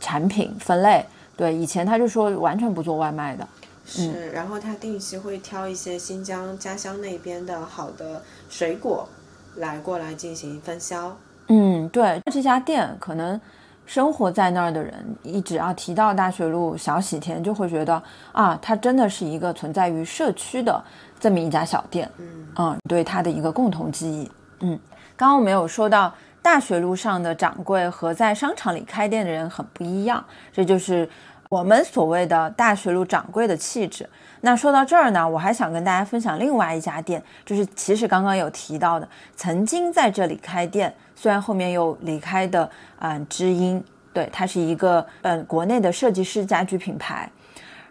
[0.01, 1.05] 产品分类。
[1.37, 3.47] 对，以前他就说完全不做外卖的。
[3.85, 9.09] 是，然后他定期会挑一些新疆家乡那边的好的水果。
[9.57, 11.17] 来过来进行分销，
[11.49, 13.41] 嗯，对，这家店可能
[13.85, 20.83] 生活在那儿的人，一只要提到大学路小喜田，就会觉得啊，它真的是一个存在于社区的
[21.21, 22.11] 这么一家小店。
[22.19, 24.31] 嗯对它的一个共同记忆。
[24.61, 24.79] 嗯，
[25.17, 26.13] 刚刚我们有说到
[26.43, 31.09] 大学路上的掌柜和在商场里开店的人很不一样，这就是
[31.53, 34.09] 我们所谓的大学路掌柜的气质。
[34.41, 43.85] 那说到这儿呢，我还想跟大家分享另外一家店，就是其实刚刚有提到的，曾经在这里开店，虽然后面又离开的，嗯，知音，
[44.15, 47.31] 对，它是一个嗯国内的设计师家居品牌。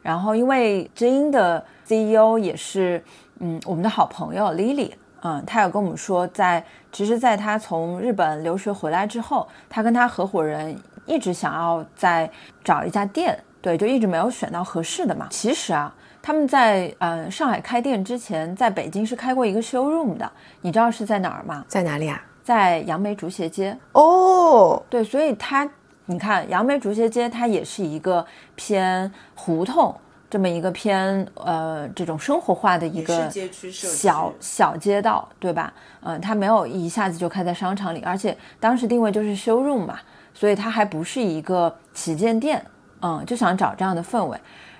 [0.02, 3.04] 然后因为知音的 CEO 也是
[3.41, 12.28] 嗯我们的好朋友 Lily，嗯，他有跟我们说，在其实，在他从日本留学回来之后，他跟他合伙人一直想要再
[12.63, 15.28] 找一家店，对，就一直没有选到合适的嘛。
[15.30, 15.93] 其实啊。
[16.24, 21.65] 他们在呃上海开店之前，在北京是开过一个 showroom 的，你知道是在哪儿吗？
[21.67, 22.24] 在哪里啊？
[22.43, 23.76] 在杨梅竹斜街。
[23.93, 25.67] 哦，对，所以它，
[26.06, 29.95] 你看杨梅竹斜街，它也是一个偏胡同
[30.30, 33.28] 这么一个偏呃这种生活化的一个
[33.71, 35.74] 小小街道，对吧？
[36.02, 39.97] 嗯，它没有一下子就开在商场里，而且当时定位就是 showroom 嘛，
[40.36, 42.63] 所以它还不是一个旗舰店，
[43.02, 44.38] 嗯，就想找这样的氛围。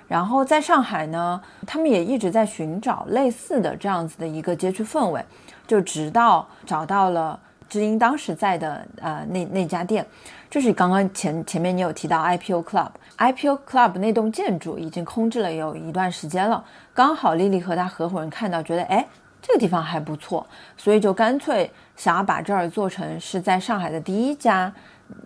[0.08, 5.24] 然后在上海呢，他们也一直在寻找类似的这样子的一个街区氛围，
[5.66, 10.04] 就直到找到了知音当时在的呃那那家店，
[10.50, 19.06] 就是刚刚前前面你有提到 IPO Club，IPO Club 那栋建筑已经空置了有一段时间了，刚好丽丽和她合伙人看到，觉得哎
[19.40, 24.70] 这个地方还不错，所以就干脆想要把这儿做成是在上海的第一家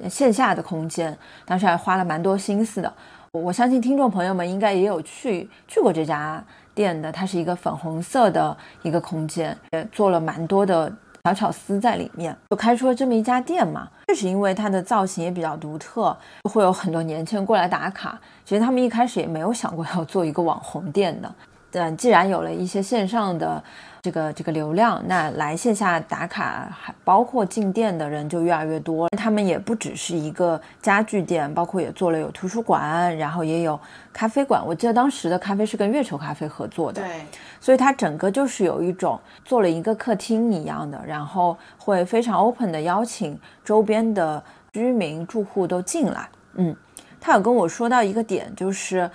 [0.09, 2.93] 线下的空间，当时还花了蛮多心思的。
[3.33, 6.43] 我相信听众朋友们应该也有去去过这家
[6.75, 10.91] 店的，它是一个粉红色的一个空间，也做了蛮多的
[11.25, 13.89] 小巧思在里面，就开出了这么一家店嘛。
[14.07, 18.19] 就是因为它的造型也比较独特，会有很多年轻人过来打卡。
[18.45, 21.35] 其实他们一开始也没有想过要做一个网红店的，
[21.71, 23.63] 但既然有了一些线上的。
[24.03, 29.09] 这个这个流量，那来线下打卡，还包括进店的人就越来越多。
[29.19, 33.77] 他们也不只是一个家具店，包括也做了有图书馆，然后也有
[34.13, 34.65] 咖啡馆。
[34.65, 37.27] 我记得当时的咖啡是跟月球咖啡合作的，对，
[37.61, 44.41] 所以它整个就是有一种做了一个客厅一样的，然后会非常 open 的邀请周边的
[44.73, 46.29] 居民住户都进来。
[46.55, 46.77] 嗯，
[47.21, 49.11] 他有跟我说到一个点，就是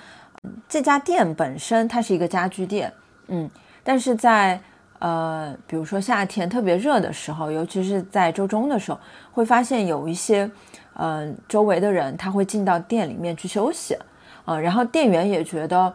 [0.67, 2.91] 这家店本身它是一个家居店，
[3.27, 3.49] 嗯，
[3.83, 4.59] 但是在
[4.99, 8.99] 呃，比如说夏天特别热的时候，尤其是在周中的时候，
[9.31, 10.49] 会发现有一些，
[10.93, 13.97] 呃，周围的人他会进到店里面去休息，
[14.45, 15.93] 啊，然后店员也觉得，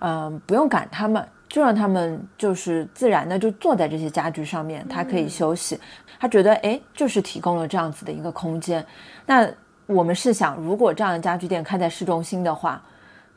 [0.00, 5.78] 嗯，不用赶他们，就让他们就是自然的就坐在这些家具上面，他可以休息。
[6.18, 8.84] 他觉得，哎，就是提供了这样子的一个空间。
[9.26, 9.46] 那
[9.86, 12.82] 我们试想，如果这样的家具店开在市中心的话，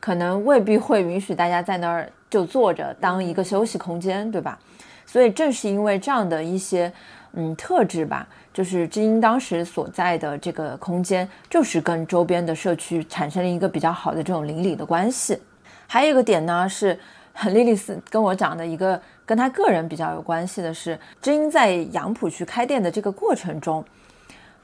[0.00, 4.58] 可能未必会允许大家在那儿就坐着当一个休息空间，对吧？
[5.06, 6.92] 所以正是因为这样的一些
[7.32, 15.40] 嗯特质吧，就是知音当时所在的这个空间，就是跟周边的社区产生了一个比较好的这种邻里的关系。
[15.86, 16.98] 还有一个点呢，是
[17.46, 23.82] 莉莉丝跟我讲的一个跟他个人比较有关系的是，知音在杨浦区开店的这个过程中，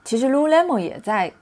[0.05, 1.33] 其实 Lululemon 也在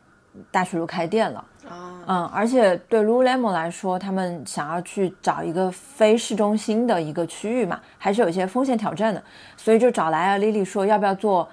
[0.50, 1.44] 大学路开店了。
[1.70, 9.22] 嗯，而且对 Lululemon 来说，他们想要去找一个非市中心的一个区域嘛，还是有一些风险挑战的，
[9.56, 11.48] 所以就找来了 Lily 说要不要做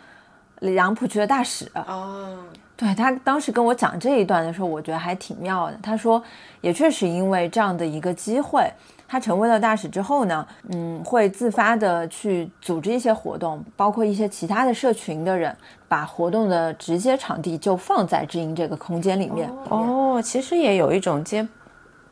[0.62, 1.70] 杨浦区的大使。
[1.74, 2.38] 哦，
[2.76, 5.78] 对他当时跟我讲这一段的时候，我觉得还挺妙的。
[5.82, 6.22] 他说，
[6.62, 8.72] 也确实因为这样的一个机会。
[9.12, 15.56] 他成为了大使之后呢，嗯，会自发的去组织一些活动，包括一些其他的社群的人，
[15.88, 19.52] 把活动的直接场地就放在知音这个空间里面。
[19.70, 21.48] 哦，其实也有一种接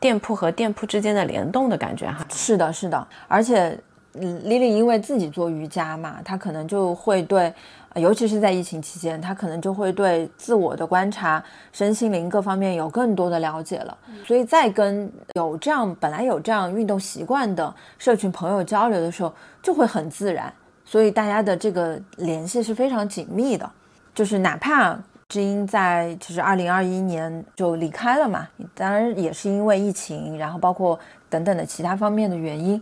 [0.00, 2.26] 店铺和店铺之间的联动的感觉哈。
[2.32, 3.78] 是的，是的，而且，
[4.14, 7.54] 嗯，Lily 因为自己做瑜伽嘛，她可能就会对。
[7.94, 13.96] 尤其是在疫情期间，他可能就会对自我的观察、身心灵各方面有更多的了解了。
[14.24, 20.52] 所以在跟有这样本来有这样运动习惯的社群朋友交流的时候，就会很自然。
[20.84, 23.68] 所以大家的这个联系是非常紧密的。
[24.14, 24.96] 就是哪怕
[25.28, 30.98] 知音在其实二零二一年就离开了嘛，当然也是因为疫情，然后包括
[31.28, 32.80] 等等的其他方面的原因。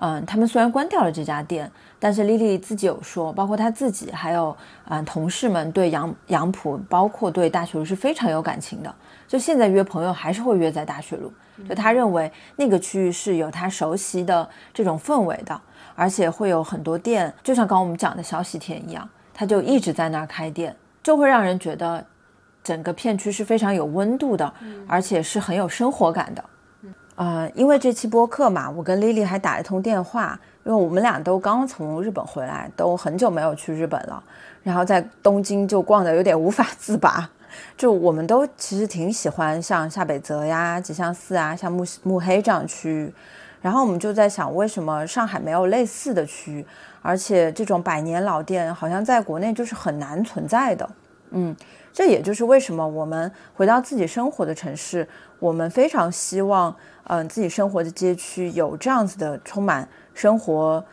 [0.00, 1.70] 嗯，他们虽然关掉了这家店。
[2.00, 8.94] 但是丽丽自己有说，包括她自己，还有啊同事们对杨杨浦，包括对大学路是非常有感情的。
[9.26, 11.32] 就现在约朋友还是会约在大学路，
[11.68, 15.60] 就他认为那个区域是有他熟悉的这种氛围的，
[15.94, 22.02] 而且会有很多店，就像刚我们讲的小喜田一样，他就一直在那儿开店，就会让人觉得
[22.64, 24.50] 整个片区是非常有温度的，
[24.86, 26.44] 而且是很有生活感的。
[27.16, 30.38] 呃，因为这期播客嘛，我跟 Lily 还打了一通电话，
[30.68, 34.22] 因为我们俩都刚从日本回来，都很久没有去日本了，
[34.62, 37.26] 然后在东京就逛得有点无法自拔。
[37.74, 43.14] 就我们都其实挺喜欢像下北泽呀、吉祥寺啊、像目目黑这样区域，
[43.62, 46.66] 然后我们就在想，为什么上海没有类似的区域？
[47.00, 50.86] 而且这种百年老店好像在国内就是很难存在的。
[51.30, 51.56] 嗯，
[51.94, 55.08] 这也就是为什么我们回到自己生活的城市，
[55.38, 59.88] 我们非常希望，嗯，自己生活的街区有这样子的充满
[60.18, 60.84] 生活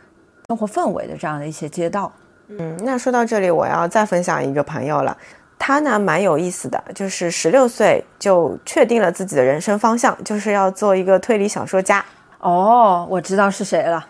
[0.46, 2.12] 生活氛围的这样的一些街道。
[2.46, 5.16] 嗯，那说到这里，我要再分享一个朋友了。
[5.58, 12.04] 他呢蛮有意思的，就是十六岁就确定了自己的人生方向，就是要做一个推理小说家。
[12.38, 14.06] 哦，我知道是谁了。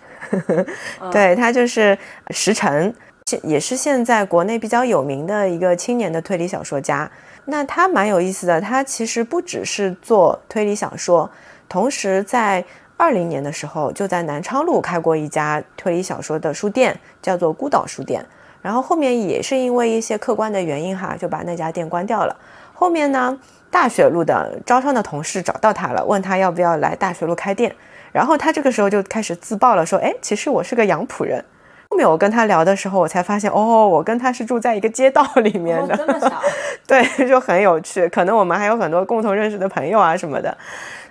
[1.10, 1.96] 对他就是
[2.28, 2.94] 石晨，
[3.42, 7.10] 也是现在国内比较有名的一个青年的推理小说家。
[7.46, 11.30] 那他蛮有意思的，他其实不只是做推理小说，
[11.68, 12.62] 同时在
[12.96, 18.24] 二零年的时候就在南昌路开过一家推理小说的书店，叫做孤岛书店。
[18.62, 22.34] 然后后面也是因为一些客观的原因哈，就把那家店关掉了。
[22.74, 23.38] 后面呢，
[23.70, 27.72] 大学路的招商的同事找到他了，问他要不要来大学路开店。
[28.12, 31.44] 然后他这个时候就开始自曝了，说：“哎，其实我是个杨浦人。”
[31.88, 36.40] 后面我跟他聊的时候，我才发现，哦，我跟他是住在一个街道里面的，这么巧，
[36.88, 38.08] 对，就很有趣。
[38.08, 40.56] 可能我们还有很多共同认识的朋友啊什么的。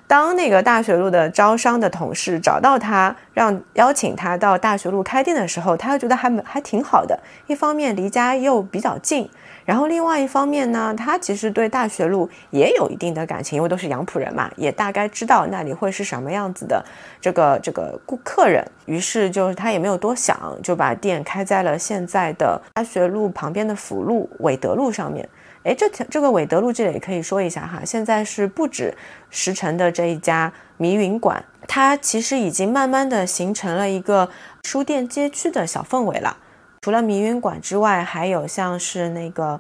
[0.08, 7.20] 当那个大学路的招商的同事找到他，让邀请他到大学路开店的时候，他又觉得还还挺好的。
[7.48, 9.28] 一方面离家又比较近，
[9.66, 16.86] 然后另外一方面呢，他其实对大学路也有一定的感情，因为都是杨浦人嘛，也大概知道那里会是什么样子的
[17.20, 18.64] 这个这个顾客人。
[18.86, 25.28] 于是就是他也没有多想，就把店开在了现在的大学路旁边的辅路伟德路上面。
[25.66, 28.96] 哎，这条这个韦德路这里也可以说一下哈，现在是不止
[29.32, 34.30] 石城的这一家迷云馆，它其实已经慢慢的形成了一个
[34.64, 36.38] 书店街区的小氛围了。
[36.82, 39.60] 除了迷云馆之外，还有像是那个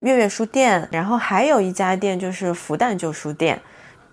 [0.00, 3.60] 月月书店，然后还有一家店就是复旦旧书店，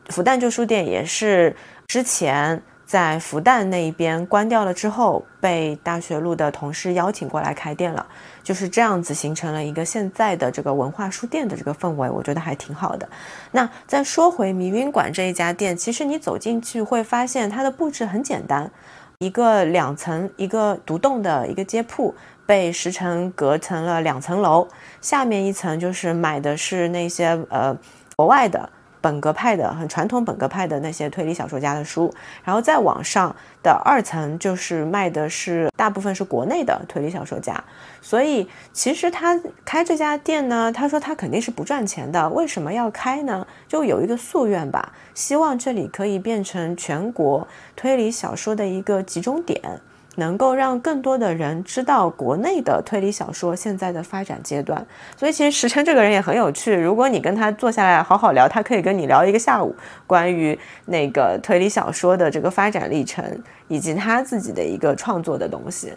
[0.09, 1.55] 复旦旧书店也是
[1.87, 2.61] 之前。
[2.89, 8.03] 在复旦那一边关掉了之后，被大学路的同事邀请过来开店了，
[8.41, 13.07] 就是这样子形成了一个现在的这个文化书店的这个氛围，我觉得还挺好的。
[13.51, 18.71] 那再说回迷云馆这一家店，其实你走进去会发现它的布置很简单，
[19.19, 22.15] 一个两层一个独栋的一个街铺，
[22.47, 24.67] 被石城隔成了两层楼，
[24.99, 27.77] 下面一层就是买的是那些呃
[28.15, 28.67] 国外的。
[29.01, 37.63] 本格派的很传统本格派的那些推理小说家的书，然后再往上的二层就是卖的是大部分是国内的推理小说家，
[38.01, 43.45] 所以其实他开这家店呢，他说他肯定是不赚钱的，为什么要开呢？
[43.67, 49.81] 就有一个夙愿吧，希望这里可以变成全国推理小说的一个集中点。
[50.15, 54.85] 能够让更多的人知道国内的推理小说现在的发展阶段，
[55.15, 56.75] 所以其实石琛这个人也很有趣。
[56.75, 59.73] 如果你跟他坐下来好好聊，他可以跟你聊一个下午，
[60.05, 63.23] 关于那个推理小说的这个发展历程，
[63.67, 65.93] 以及他自己的一个创作的东西。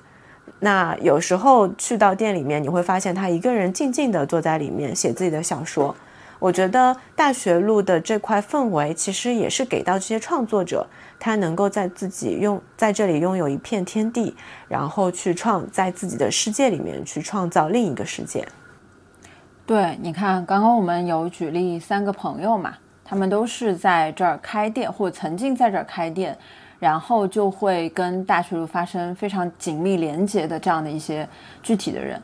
[0.60, 5.94] 那有时候去到店里面，你会发现他一个人静静地坐在里面写自己的小说。
[6.38, 10.84] 我觉得大学路的这块氛围，其实也是给到这些创作者，
[11.24, 14.34] 他能够在自己用在这里拥有一片天地，
[14.66, 18.44] 然后去创在自己的世界里面去创造另一个世界。
[19.64, 26.36] 对，你看，刚刚我们有举例三个朋友嘛，他们都是在这儿开店，或曾经在这儿开店，
[26.80, 31.28] 然后就会跟大学路发生非常紧密连接的这样的一些
[31.62, 32.20] 具体的人。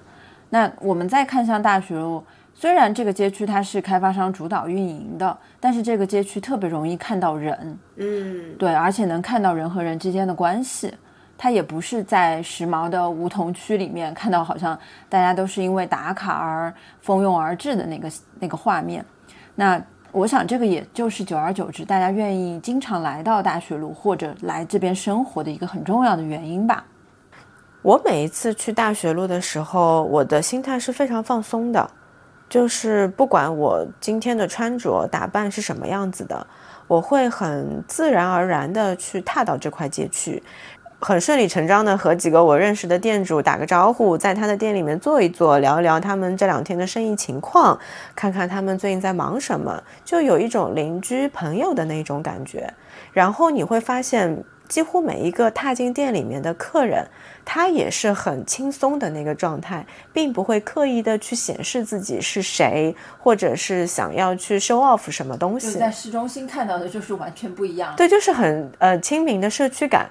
[0.50, 2.24] 那我们再看向大学路。
[2.60, 10.92] 虽然这个街区它是开发商主导运营的，但是这个街区特别容易看到人，嗯，对，而且能看到人和人之间的关系。
[11.36, 14.76] 它也不是在时髦的梧桐区里面看到，好像
[15.08, 19.04] 大家都是因为打卡而蜂拥而至的那个那个画面。
[19.54, 19.80] 那
[20.10, 26.84] 我想，这个也就是久而久之，大家愿意经常来到大学路或者来这边生活的一个很重要的原因吧。
[27.82, 31.88] 我每一次去大学路的时候，我的心态是非常放松的。
[32.48, 36.46] 就是不管我今天的穿着打扮是什么样子的，
[36.86, 40.42] 我会很自然而然的去踏到这块街区，
[40.98, 47.78] 很顺理成章的和几个我认识的店主打个招呼，在他的店里面坐一坐，聊一聊他们这两天的生意情况，
[48.14, 52.72] 看看他们最近在忙什么，就有一种邻居朋友的那种感觉。
[53.12, 54.42] 然后你会发现。
[54.68, 57.08] 几乎每一个踏进店里面的客人，
[57.44, 65.78] 他也是很轻松的那个状态，并不会刻意的去显示自己是谁，或者是想要去 show off 什么东西。
[65.78, 67.94] 在市中心看到的就是完全不一样。
[67.96, 70.10] 对，就是很呃亲民的社区感。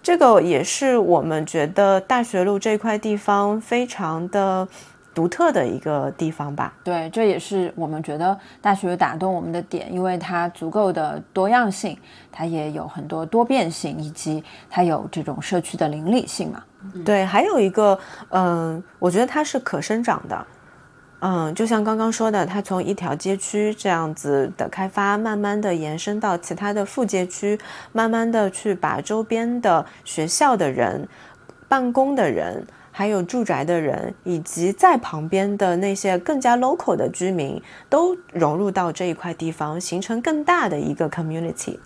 [0.00, 4.66] 这个也是我们觉得大学路这块地方非常的
[5.18, 6.72] 独特的一个地方吧。
[6.84, 11.98] 对，这也是我们觉得大学打动我们的点，因为它足够的多样性，
[12.30, 16.62] 它也有很多多变性，以及它有这种社区的邻里性嘛。
[17.04, 17.98] 对，还有一个，
[18.28, 20.46] 嗯，我觉得它是可生长的。
[21.18, 27.58] 嗯，就像刚刚说的，它从一条街区这样子的开发，慢慢的延伸到其他的副街区，
[27.90, 31.08] 慢慢的去把周边的学校的人、
[31.66, 32.64] 办公的人，
[32.98, 41.78] 还有住宅的人，以及在旁边的那些更加 local 的居民，都融入到这一块地方，形成更大的一个 community。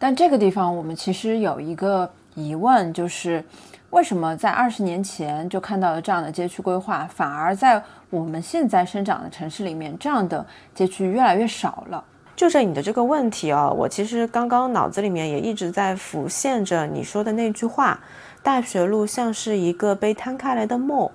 [0.00, 3.44] 但这个地方，我们其实有一个疑问，就是。
[3.90, 12.02] 为什么在二十年前就看到了这样的街区规划，反而在我们现在生长的城市里面，这样的街区越来越少了？
[12.34, 17.98] 就着你的这个问题哦，我其实刚刚脑子里面也一直在浮现着你说的那句话：
[18.46, 21.10] 大学路像是一个被摊开来的梦。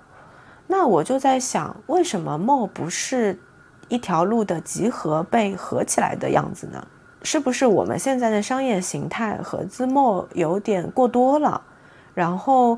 [0.68, 3.40] 那我就在想，为什么梦不是
[3.88, 6.86] 一条路的集合被合起来的样子呢？
[7.24, 11.62] 是不是我们现在的商业形态合资 mall 有点过多了？
[12.14, 12.78] 然后，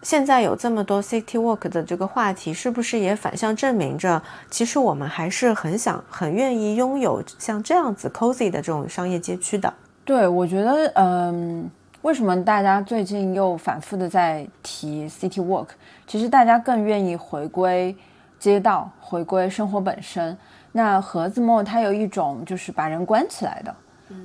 [0.00, 9.74] 现在有这么多 city walk 的这个话题，是不是也反向证明着，其实我们还是很想、很愿意拥有像这样子 cozy 的这种商业街区的？
[10.02, 11.70] 对，我觉得，嗯，
[12.02, 15.68] 为什么大家最近又反复的在提 city walk？
[16.06, 17.96] 其实大家更愿意回归
[18.38, 20.36] 街道，回归生活本身。
[20.72, 23.74] 那盒子 mall 它有一种就是把人关起来的，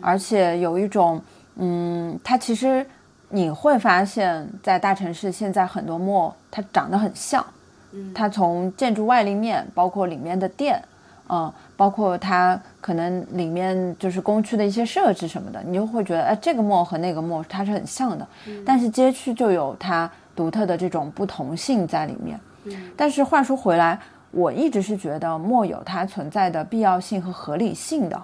[0.02, 1.22] 而且有一种，
[1.56, 2.86] 嗯，它其实。
[3.30, 7.46] 你会发现在大城市，现在很多墨它长得很像，
[8.16, 10.82] 它从建筑外立面，包括里面的店，
[11.30, 18.28] 嗯，包括它可能里面就是工区的一些设置什么的，你就会觉得，哎，这个墨和那个墨它是很像的，
[18.66, 22.40] 但是街区就有它独特的这种不同性在里面。
[22.96, 24.00] 但是话说回来，
[24.32, 28.22] 我一直是觉得墨有它存在的必要性和合理性的，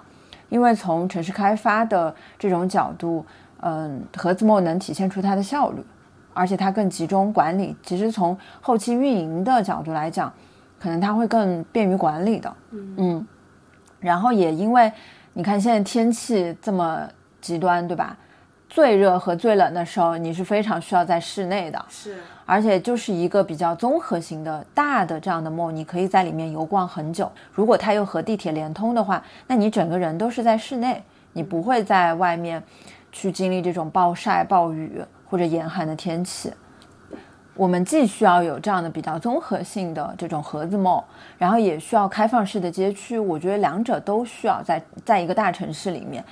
[0.48, 3.24] 因为从城市开发的这种角度。
[3.66, 5.82] 嗯，盒子墨能体现出它的效率，
[6.34, 7.74] 而且它更集中管理。
[7.82, 10.30] 其实从后期运营的角度来讲，
[10.84, 12.54] 可能它会更便于管理的。
[12.70, 13.26] 嗯，
[14.00, 14.92] 然后也因为
[15.32, 17.08] 你看现在天气这么
[17.40, 18.14] 极端，对吧？
[18.68, 21.82] 最热和最冷的时候，你是非常需要在室内的。
[21.88, 27.32] 是，而且就是一个比较综合型的大的这样的梦，你可以在里面游逛很久。
[27.50, 32.62] 如果它又和地铁连通的话，那你整个人都是在室内，你不会在外面。
[33.16, 36.52] 去经历这种暴晒、暴雨或者严寒的天气，
[37.54, 41.04] 我们既需要有这样的比较综合性的这种盒子 mall，
[41.38, 43.18] 然后也需要开放式的街区。
[43.18, 46.24] 我觉得两者都需要在在一个大城市里面，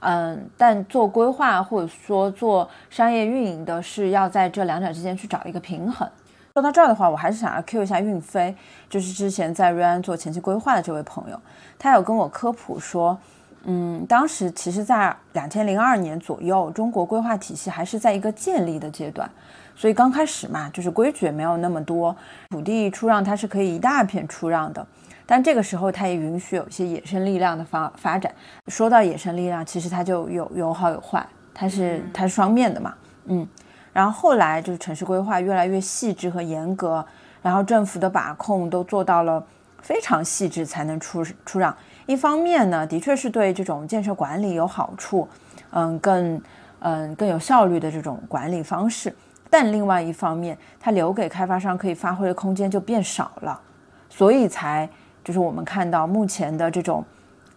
[0.00, 6.06] 嗯，但做规划或者说做商业运营的是要在这两者之间去找一个平衡。
[6.52, 8.54] 说到这儿的话，我还是想要 Q 一下运飞，
[8.90, 11.40] 就是之前在瑞安做前期规划的这位朋友，
[11.78, 13.18] 他有跟我科普说。
[13.68, 19.28] 嗯，当时其实，在两千零二年左右，中国规划体系还是在一个建立的阶段，
[19.76, 22.16] 所以刚开始嘛，就是规矩也没有那么多，
[22.48, 24.84] 土地出让它是可以一大片出让的，
[25.26, 28.34] 但这个时候它也允许有一些野生力量的发发展。
[28.68, 32.94] 说到野生力量，其实它就有有好有坏，它是它是双面的嘛，
[33.26, 33.46] 嗯。
[33.92, 37.02] 然后后来就是城市规划越来越细致和严格，
[37.40, 39.42] 然后政府的把控都做到了
[39.80, 41.74] 非常细致，才能出出让。
[42.04, 45.26] 一方面呢，的确是对这种建设管理有好处，
[45.70, 46.40] 嗯，更
[46.80, 49.14] 嗯更有效率的这种管理方式。
[49.50, 53.60] 但另外一方面，它留给开发商可以发挥的空间就变少了，
[54.08, 54.88] 所以才
[55.24, 57.04] 就是我们看到目前的这种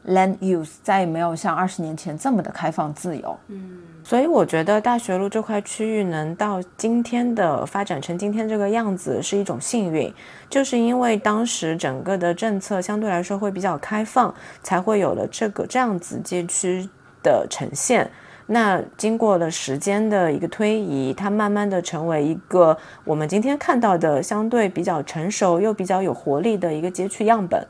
[0.07, 3.37] land use 再也没有像二十年前这么的开放自由。
[3.47, 3.81] 嗯。
[4.01, 10.11] 所以我觉得大学路这块区域能到今天的发展成今天这个样子是一种幸运，
[10.49, 14.33] 就是因为当时整个的政策相对来说会比较开放，
[14.63, 16.89] 才会有了这个这样子街区
[17.21, 18.09] 的呈现。
[18.51, 27.67] 那经过了时间的一个推移，它慢慢的成为一个我们今天看到的相对比较成熟又比较有活力的一个街区样本。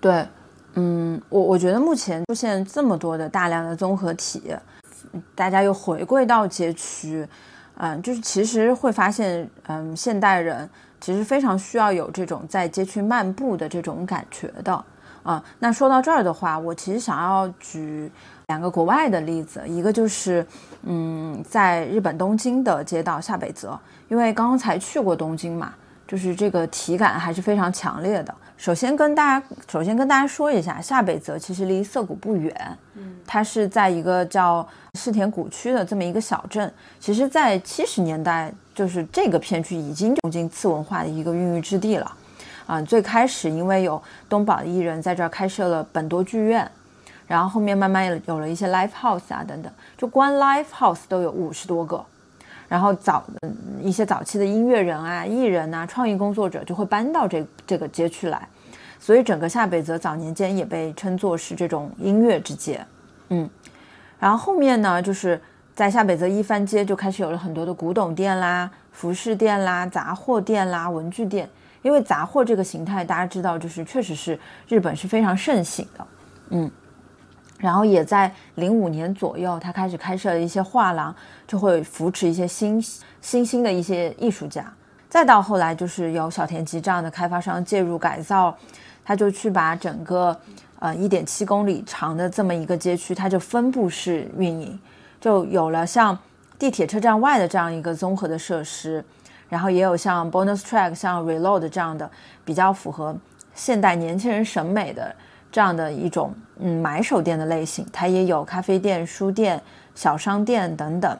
[0.00, 0.24] 对，
[0.74, 4.54] 嗯，我我觉得目前出现这么多的大量的综合体。
[5.34, 7.26] 大家又回归到街区，
[7.76, 10.68] 嗯，就是其实会发现，嗯，现代人
[11.00, 14.84] 其实非常需要有这种在街区漫步的这种感觉的，
[15.22, 15.42] 啊。
[15.60, 18.10] 那说到这儿的话，我其实想要举
[18.48, 20.46] 两个国外的例子，一个就是
[20.84, 23.76] 嗯，在日本东京的街道下北泽，
[24.08, 25.74] 因为刚刚才去过东京嘛，
[26.06, 28.32] 就是这个体感还是非常强烈的。
[28.56, 32.54] 首先跟大家，首先跟大家说一下，下北泽其实离涩谷不远，
[32.94, 36.72] 嗯，它是在一个叫世田谷区的这么一个小镇。
[37.00, 42.16] 其实，在七十年代，就是这个片区已经东京次文化的一个孕育之地了，
[42.64, 46.70] 啊，最开始因为有东宝艺人在这儿开设了本多剧院，
[47.26, 52.04] 然后后面慢慢有了一些 live house 啊等等，就光 live house 都有五十多个。
[52.68, 53.24] 然后早
[53.80, 58.48] 一些早期的音乐人啊、艺人啊、创意工作者就会搬到这这个街区来，
[58.98, 62.84] 所以整个下北泽早年间也被称作是这种音乐之街。
[63.28, 63.48] 嗯，
[64.18, 65.40] 然后后面呢，就是
[65.76, 71.48] 在下北泽一番街就开始有了很多的古董店啦、服饰店啦、杂货店啦、文具店，
[71.82, 76.06] 因为杂货这个形态大家知道，就是确实是日本是非常盛行的。
[76.50, 76.68] 嗯。
[77.58, 81.14] 然后也在零五年左右，他开始开设了一些画廊，
[81.46, 82.84] 就会扶持一些新
[83.22, 84.70] 新兴的一些艺术家。
[85.08, 88.54] 再到后来，就是有小田急这样的开发商介入改造，
[89.04, 90.38] 他就去把整个
[90.78, 94.78] 呃一点七公里长的这么一个街区，它就分布式运营，
[95.18, 96.18] 就有了像
[96.58, 99.02] 地铁车站外的这样一个综合的设施，
[99.48, 102.10] 然后也有像 Bonus Track、像 Reload 这样的
[102.44, 103.16] 比较符合
[103.54, 105.14] 现代年轻人审美的。
[105.56, 109.58] 这样的一种嗯买手店的类型，它也有咖啡店、书店、
[109.94, 111.18] 小商店等等，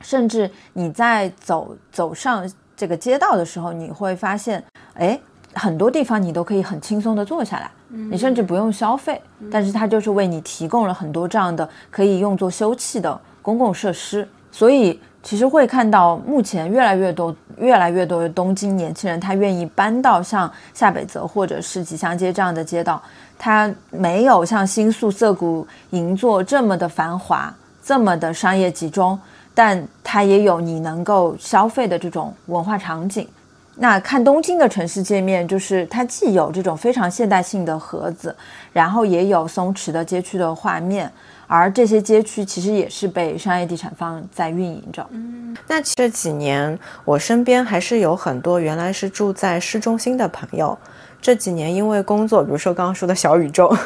[0.00, 4.62] 甚至你在走走上这个街道的时候，你会发现，
[4.94, 5.18] 哎，
[5.54, 9.20] 很多地方你都可以很轻松的坐下来，你甚至不用消费，
[9.50, 15.00] 但是它就是为你提供了很多这样的可以用作休憩的公共设施，所以。
[15.24, 23.00] 其实会看到，目前越来越多、越来越多的东京年轻人，他愿意搬到像下北泽或者是吉祥街这样的街道。
[23.44, 27.52] 它没有像新宿涩谷银座这么的繁华，
[27.84, 29.18] 这么的商业集中，
[29.52, 33.26] 但它也有你能够消费的这种文化场景。
[33.74, 38.32] 那看东京的城市界面，就是它既有这种非常现代性的盒子，
[38.72, 41.10] 然后也有松弛的街区的画面。
[41.54, 45.06] 而这些街区其实也是被商业地产方在运营着。
[45.10, 50.78] 嗯，那这几年我身边还是有很多原来是住在市中心的朋友，
[51.20, 53.76] 这几年因为工作，比如说刚刚说的小宇宙、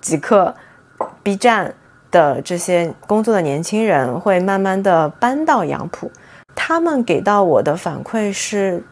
[0.00, 0.54] 极客、
[1.22, 1.74] B 站
[2.10, 6.10] 的这些工作的年轻人，会慢慢的搬到杨浦。
[6.54, 8.82] 他们给到我的反馈是，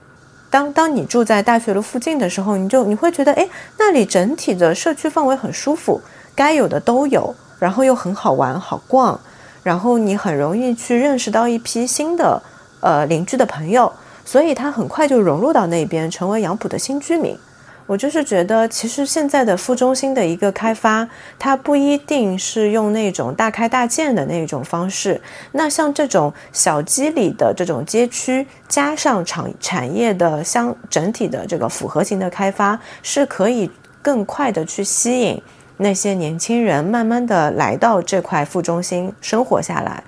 [0.51, 3.49] 当当你住在大学路附近的时候，你就你会觉得，哎，
[3.79, 6.03] 那里整体的社区氛围很舒服，
[6.35, 7.35] 该有的都有。
[7.61, 9.21] 然后又很好玩好逛，
[9.63, 12.43] 然后你很容易去认识到一批新的
[12.81, 13.93] 呃邻居的朋友，
[14.25, 17.39] 所以他很快就融入到那边，成为杨浦的新居民。
[17.87, 21.09] 我就是觉得，其实现在的副中心的一个开发，
[21.41, 25.21] 它不一定是用那种大开大建的那种方式。
[25.51, 33.69] 那像这种小基里的这种街区，加上产产业的相整体的这个复合型的开发，是可以
[34.01, 35.43] 更快的去吸引。
[35.83, 40.05] 那些年轻人慢慢的来到这块副中心生活下来。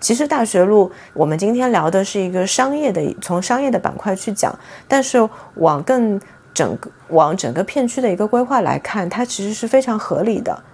[0.00, 4.52] 其实大学路，我们今天聊的是一个商业的，从商业的板块去讲。
[4.88, 6.20] 但是往更
[6.52, 10.64] 整个往整个片区的一个规划来看，它其实是非常合理的。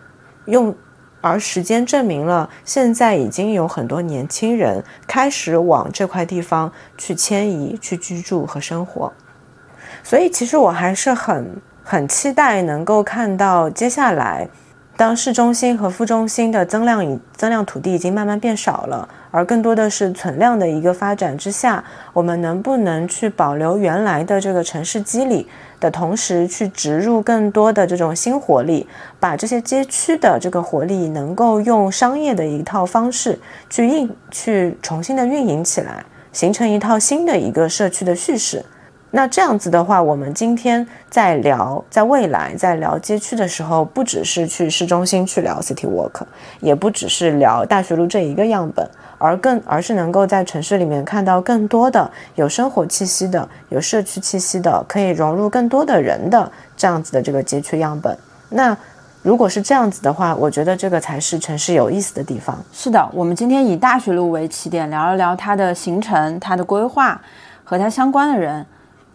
[0.46, 0.74] 用
[1.20, 9.12] 而时间证明了，现在已经有很多年轻人开始往这块地方去迁移、去居住和生活。
[10.02, 11.60] 所以其实我还是很。
[11.90, 14.46] 很期待能够看到接下来，
[14.96, 21.82] 当市中心和副中心的增量已增量土地已经慢慢变少了，而更多的是存量的一个发展之下，
[22.12, 25.48] 我们能不能去保留原来的这个城市机理
[25.80, 28.86] 的同时，去植入更多的这种新活力，
[29.18, 33.36] 把这些街区的这个活力能够用商业的一套方式
[33.68, 38.64] 去运去重新的运营起来，形成一套新的一个社区的叙事。
[39.12, 46.22] 那这样子的话，我们今天在聊，在未来在聊街区的时候，不只是去市中心去聊 City Walk，
[46.60, 48.88] 也不只是聊大学路这一个样本，
[49.18, 58.16] 而更而是能够在城市里面看到更多的有生活气息的、有社区气息的、可以融入更多的人的这样子的这个街区样本。
[58.50, 58.76] 那
[59.22, 62.56] 如果是这样子的话，我觉得这个才是城市有意思的地方。
[62.72, 67.20] 是的，我们今天以大学路为起点，聊了聊它的形成、它的规划
[67.64, 68.64] 和它相关的人。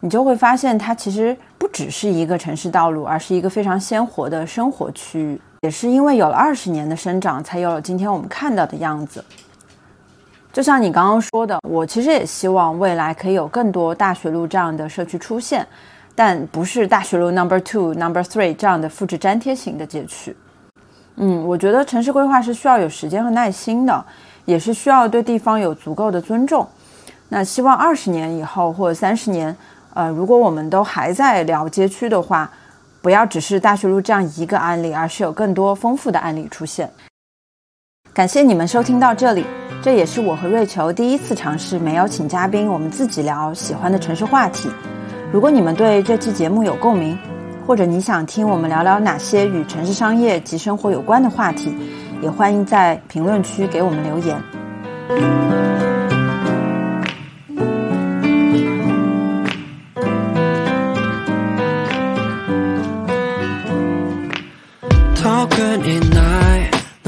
[0.06, 5.42] 你就会发现它其实不只是一个城市道路，而是一个非常鲜活的生活区域。
[5.62, 9.26] 也是因为有了二十年的生长，才有了今天我们看到的样子。
[10.54, 15.66] 就像你刚刚说的，我其实也希望未来可以有更多大学路这样的社区出现，
[16.14, 20.38] 但不是大学路 Number Two、Number Three 这样的复制粘贴型的街区。
[21.16, 24.06] 嗯，我觉得城市规划是需要有时间和耐心的，
[24.46, 26.68] 也是需要对地方有足够的尊重。
[27.28, 29.54] 那希望二十年以后或者三十年，
[29.96, 32.52] 呃，如果我们都还在聊街区的话，
[33.02, 36.92] 不要只是大学路这样一个案例，而是有更多丰富的案例出现。
[38.14, 39.46] 感谢你们收听到这里，
[39.82, 44.70] 这也是我和瑞秋第一次尝试没有请嘉宾，我们自己聊喜欢的城市话题。
[45.32, 47.18] 如果你们对这期节目有共鸣，
[47.66, 51.74] 或者你想听我们聊聊哪些与城市商业及生活有关的话题，
[52.22, 55.75] 也欢迎在评论区给我们留言。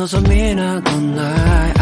[0.10, 1.77] doesn't mean I don't lie.